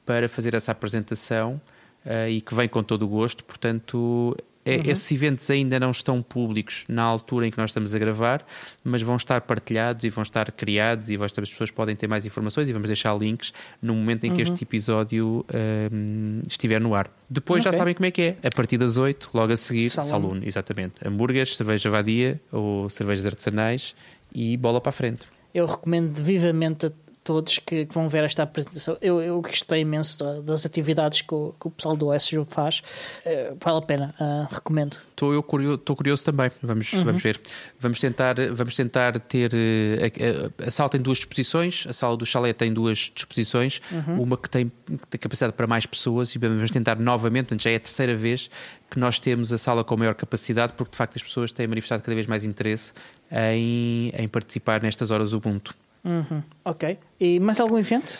[0.03, 1.61] para fazer essa apresentação
[2.05, 6.21] eh, e que vem com todo o gosto, portanto é- esses eventos ainda não estão
[6.21, 8.45] públicos na altura em que nós estamos a gravar,
[8.83, 12.69] mas vão estar partilhados e vão estar criados e as pessoas podem ter mais informações
[12.69, 17.09] e vamos deixar links no momento em que este episódio ehm, estiver no ar.
[17.29, 17.79] Depois já Ok.
[17.79, 18.37] sabem como é que é.
[18.43, 19.89] A partir das 8, logo a seguir.
[19.89, 20.95] Saloon, exatamente.
[21.03, 23.95] Hambúrgueres, cerveja vadia ou cervejas artesanais
[24.33, 25.25] e bola para a frente.
[25.53, 26.91] Eu recomendo vivamente a
[27.23, 28.97] todos que, que vão ver esta apresentação.
[29.01, 32.81] Eu, eu gostei imenso da- das atividades que o, que o pessoal do OSG faz.
[33.25, 34.97] Eh, vale a pena, ah, recomendo.
[35.11, 36.49] Estou eu curioso, estou curioso também.
[36.63, 37.39] Vamos, vamos ver.
[37.79, 39.51] Vamos tentar, vamos tentar ter.
[39.53, 40.11] eh,
[40.59, 41.85] A, a- a sala tem duas disposições.
[41.87, 43.81] A sala do chalé tem duas disposições.
[44.07, 47.45] Uma que tem, que tem capacidade para mais pessoas e vamos tentar novamente.
[47.49, 48.49] Portanto, já é a terceira vez
[48.89, 52.01] que nós temos a sala com maior capacidade, porque de facto as pessoas têm manifestado
[52.03, 52.93] cada vez mais interesse
[53.31, 55.73] em, em participar nestas horas Ubuntu.
[56.03, 56.97] Uhum, Ok.
[57.19, 58.19] E mais algum evento?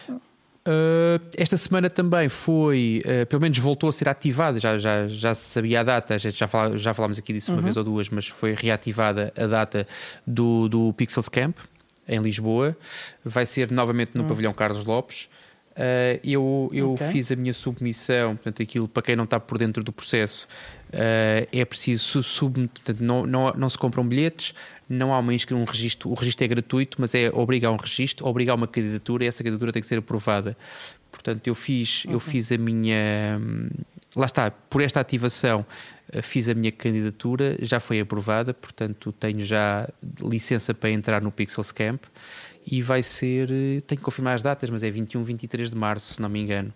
[0.67, 5.33] Uh, esta semana também foi, uh, pelo menos voltou a ser ativada, já, já, já
[5.33, 7.83] se sabia a data, a gente já, fala, já falámos aqui disso uma vez ou
[7.83, 9.87] duas, mas foi reativada a data
[10.25, 11.57] do, do Pixels Camp
[12.07, 12.77] em Lisboa.
[13.25, 15.27] Vai ser novamente no Pavilhão Carlos Lopes.
[15.71, 17.07] Uh, eu eu Ok.
[17.07, 20.45] fiz a minha submissão, portanto, aquilo para quem não está por dentro do processo,
[20.93, 24.53] uh, é preciso su- sub, portanto, não, não, não se compram bilhetes,
[24.91, 28.55] não há uma um registro, o registro é gratuito, mas é obrigar um registro, obrigar
[28.55, 30.57] uma candidatura e essa candidatura tem que ser aprovada.
[31.11, 33.39] Portanto, eu fiz, eu fiz a minha.
[34.15, 35.65] Lá está, por esta ativação,
[36.11, 39.87] eh, fiz a minha candidatura, já foi aprovada, portanto, tenho já
[40.21, 42.03] licença para entrar no Pixels Camp
[42.65, 43.49] e vai ser.
[43.49, 46.39] Eh, tenho que confirmar as datas, mas é 21, 23 de março, se não me
[46.41, 46.73] engano.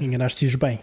[0.00, 0.80] Enganaste-os bem.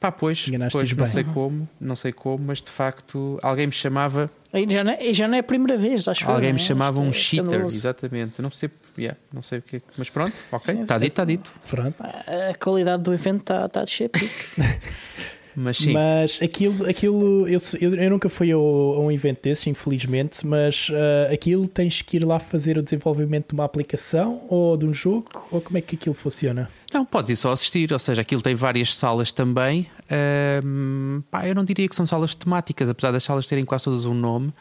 [0.00, 4.30] Pá, pois, pois não sei como, não sei como, mas de facto alguém me chamava.
[4.54, 6.64] E já não é, já não é a primeira vez, acho Alguém eu, me é?
[6.64, 8.40] chamava um é cheater, exatamente.
[8.40, 11.52] Não sei, yeah, não sei o que Mas pronto, ok, está dito, está dito.
[11.68, 11.96] Pronto.
[12.00, 14.46] A qualidade do evento está tá a descer pique.
[15.60, 15.92] Mas sim.
[15.92, 18.58] Mas aquilo, aquilo eu, eu, nunca fui a, a,
[19.00, 23.54] um evento desses, infelizmente, mas uh, aquilo tens que ir lá fazer o desenvolvimento de
[23.54, 26.70] uma aplicação ou de um jogo, ou como é que aquilo funciona?
[26.94, 29.90] Não, podes ir só assistir, ou seja, aquilo tem várias salas também.
[30.04, 34.06] Uh, pá, eu não diria que são salas temáticas, apesar das salas terem quase todas
[34.06, 34.52] um nome, uh,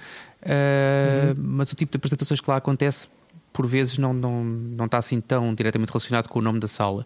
[1.30, 1.36] uhum.
[1.38, 3.08] mas o tipo de apresentações que lá acontece
[3.54, 7.06] por vezes não, não, não está assim tão diretamente relacionado com o nome da sala.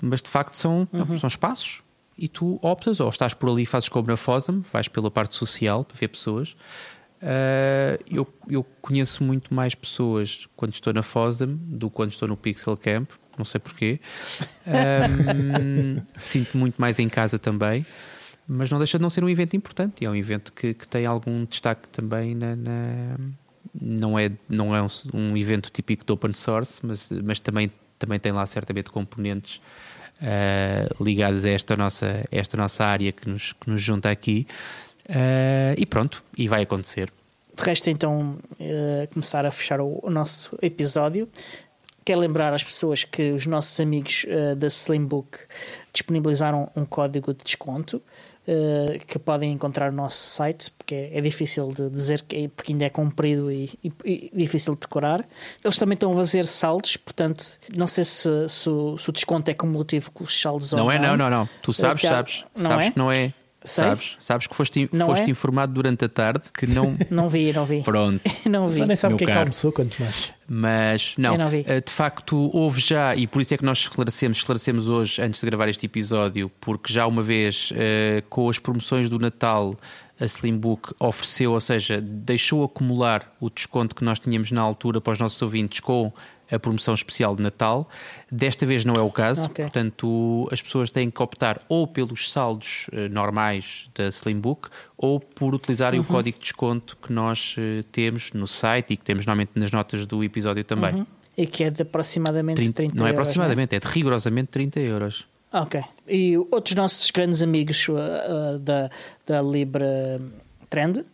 [0.00, 1.18] Mas de facto são, uhum.
[1.18, 1.82] são espaços
[2.20, 5.84] e tu optas, ou estás por ali, fazes como na FOSAM, vais pela parte social
[5.84, 6.54] para ver pessoas.
[7.22, 12.28] Uh, eu, eu conheço muito mais pessoas quando estou na FOSDEM do que quando estou
[12.28, 14.00] no Pixel Camp, não sei porquê.
[14.66, 17.84] Um, sinto muito mais em casa também,
[18.46, 20.88] mas não deixa de não ser um evento importante e é um evento que, que
[20.88, 23.16] tem algum destaque também na, na
[23.80, 28.18] não é, não é um, um, evento típico de open source, mas, mas também, também
[28.18, 29.60] tem lá certamente componentes
[30.20, 34.46] uh, ligadas a esta nossa, esta nossa área que nos, que nos junta aqui.
[35.08, 37.12] Uh, e pronto, e vai acontecer.
[37.56, 41.28] De resto, então, uh, começar a fechar o, o, nosso episódio.
[42.04, 44.24] Quero lembrar às pessoas que os nossos amigos
[44.56, 45.38] da Slimbook
[45.92, 48.02] disponibilizaram um código de desconto
[48.46, 52.48] uh, que podem encontrar no nosso site, porque é, é difícil de dizer, que é,
[52.48, 55.26] porque ainda é comprido e, e, e, difícil de decorar.
[55.62, 59.50] Eles também estão a fazer saldos, portanto, não sei se, se, o, se o desconto
[59.50, 61.16] é cumulativo com os saldos não ou é, não.
[61.16, 61.48] Não, não, não.
[61.62, 62.90] Tu sabes, sabes, não sabes é?
[62.90, 63.32] que não é.
[63.62, 63.84] Sei.
[63.84, 64.16] Sabes?
[64.20, 65.30] Sabes que foste, foste é?
[65.30, 66.96] informado durante a tarde que não.
[67.10, 67.82] não vi, não vi.
[67.82, 68.22] Pronto.
[68.48, 68.78] não vi.
[68.78, 69.44] Já nem sabe o que é que caro.
[69.44, 70.32] almoçou, quanto mais.
[70.48, 74.38] Mas não, não eh, de facto houve já, e por isso é que nós esclarecemos,
[74.38, 79.08] esclarecemos hoje antes de gravar este episódio, porque já uma vez uh, com as promoções
[79.08, 79.76] do Natal
[80.18, 85.14] a Slimbook ofereceu, ou seja, deixou acumular o desconto que nós tínhamos na altura para
[85.14, 86.12] os nossos ouvintes com
[86.50, 87.88] a promoção especial de Natal.
[88.30, 89.64] Desta vez não é o caso, okay.
[89.64, 95.54] portanto, as pessoas têm que optar ou pelos saldos uh, normais da Slimbook ou por
[95.54, 96.06] utilizarem uhum.
[96.06, 99.70] o código de desconto que nós uh, temos no site e que temos normalmente nas
[99.70, 100.94] notas do episódio também.
[100.94, 101.06] Uhum.
[101.36, 103.78] E que é de aproximadamente 30, 30 Não é euros, aproximadamente, não é?
[103.78, 105.24] é de rigorosamente 30 euros.
[105.52, 105.82] Ok.
[106.06, 108.90] E outros nossos grandes amigos uh, da,
[109.26, 110.20] da Libra
[110.68, 111.04] Trend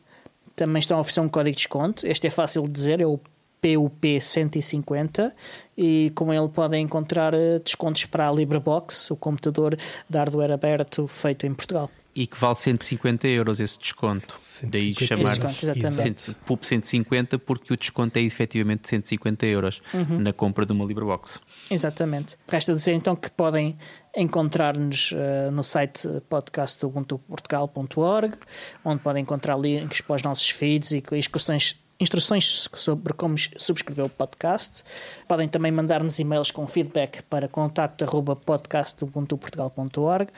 [0.54, 2.06] também estão a oferecer um código de desconto.
[2.06, 3.20] Este é fácil de dizer, é o
[3.60, 5.34] PUP 150
[5.76, 11.06] e com ele podem encontrar eh, descontos para a LibraBox, o computador de hardware aberto
[11.06, 11.90] feito em Portugal.
[12.14, 14.34] E que vale 150 euros esse desconto.
[14.38, 16.34] 150 Daí chamar exatamente.
[16.46, 20.20] PUP 150 porque o desconto é efetivamente 150 euros Uhum.
[20.20, 21.42] na compra de uma LibraBox.
[21.70, 22.38] Exatamente.
[22.50, 23.76] Resta dizer então que podem
[24.16, 28.34] encontrar-nos uh, no site podcastubuntuportugal.org,
[28.82, 34.08] onde podem encontrar links para os nossos feeds e instruções instruções sobre como subscrever o
[34.08, 34.84] podcast.
[35.26, 40.28] Podem também mandar-nos e-mails com feedback para contacto.podcastubuntuportugal.org.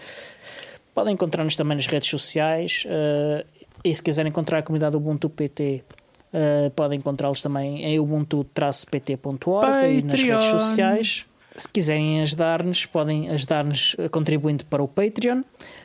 [0.94, 3.44] Podem encontrar-nos também nas redes sociais uh,
[3.84, 5.84] e se quiserem encontrar a comunidade Ubuntu PT
[6.32, 11.26] uh, podem encontrá-los também em ubuntu-pt.org e nas redes sociais.
[11.54, 15.42] Se quiserem ajudar-nos, podem ajudar-nos contribuindo para o Patreon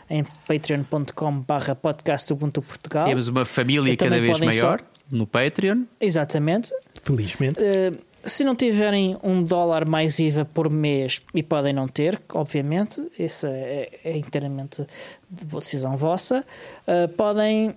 [0.08, 3.06] em patreon.com.br podcastubuntuportugal.
[3.06, 4.93] Temos uma família cada vez maior só...
[5.12, 5.84] no Patreon.
[6.00, 6.72] Exatamente.
[7.02, 7.60] Felizmente.
[7.62, 13.06] Uh, se não tiverem um dólar mais IVA por mês, e podem não ter, obviamente,
[13.20, 14.86] isso é, é inteiramente
[15.30, 16.46] decisão vossa,
[16.88, 17.76] uh, podem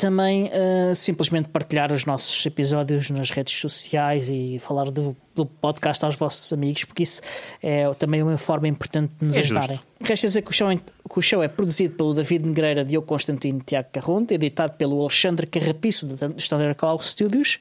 [0.00, 6.02] também uh, simplesmente partilhar os nossos episódios nas redes sociais e falar do, do, podcast
[6.02, 7.20] aos vossos amigos, porque isso
[7.62, 9.78] é também uma forma importante de nos é ajudarem.
[10.00, 13.58] Resta dizer que o, show, que o show é produzido pelo David Negreira, Diogo Constantino
[13.58, 17.58] e Tiago Carronte, editado pelo Alexandre Carrapiço, da Standard Cloud Studios.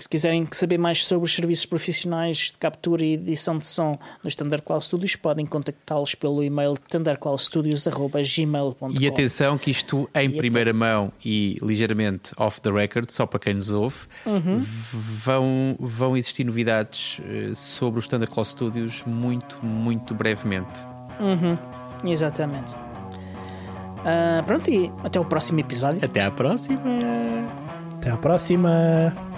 [0.00, 4.28] Se quiserem saber mais sobre os serviços profissionais de captura e edição de som no
[4.28, 10.72] Standard Cloud Studios, podem contactá-los pelo e-mail standardcloudstudios.gmail.com E atenção que isto em e primeira
[10.72, 14.64] mão e ligeiramente off the record, só para quem nos ouve, uhum.
[15.22, 17.20] vão, vão existir novidades
[17.54, 20.80] sobre o Standard Cloud Studios muito, muito brevemente.
[21.20, 21.58] Uhum.
[22.10, 22.74] Exatamente.
[24.00, 26.02] Uh, pronto, e até o próximo episódio.
[26.02, 26.80] Até à próxima!
[27.98, 29.29] Até à próxima!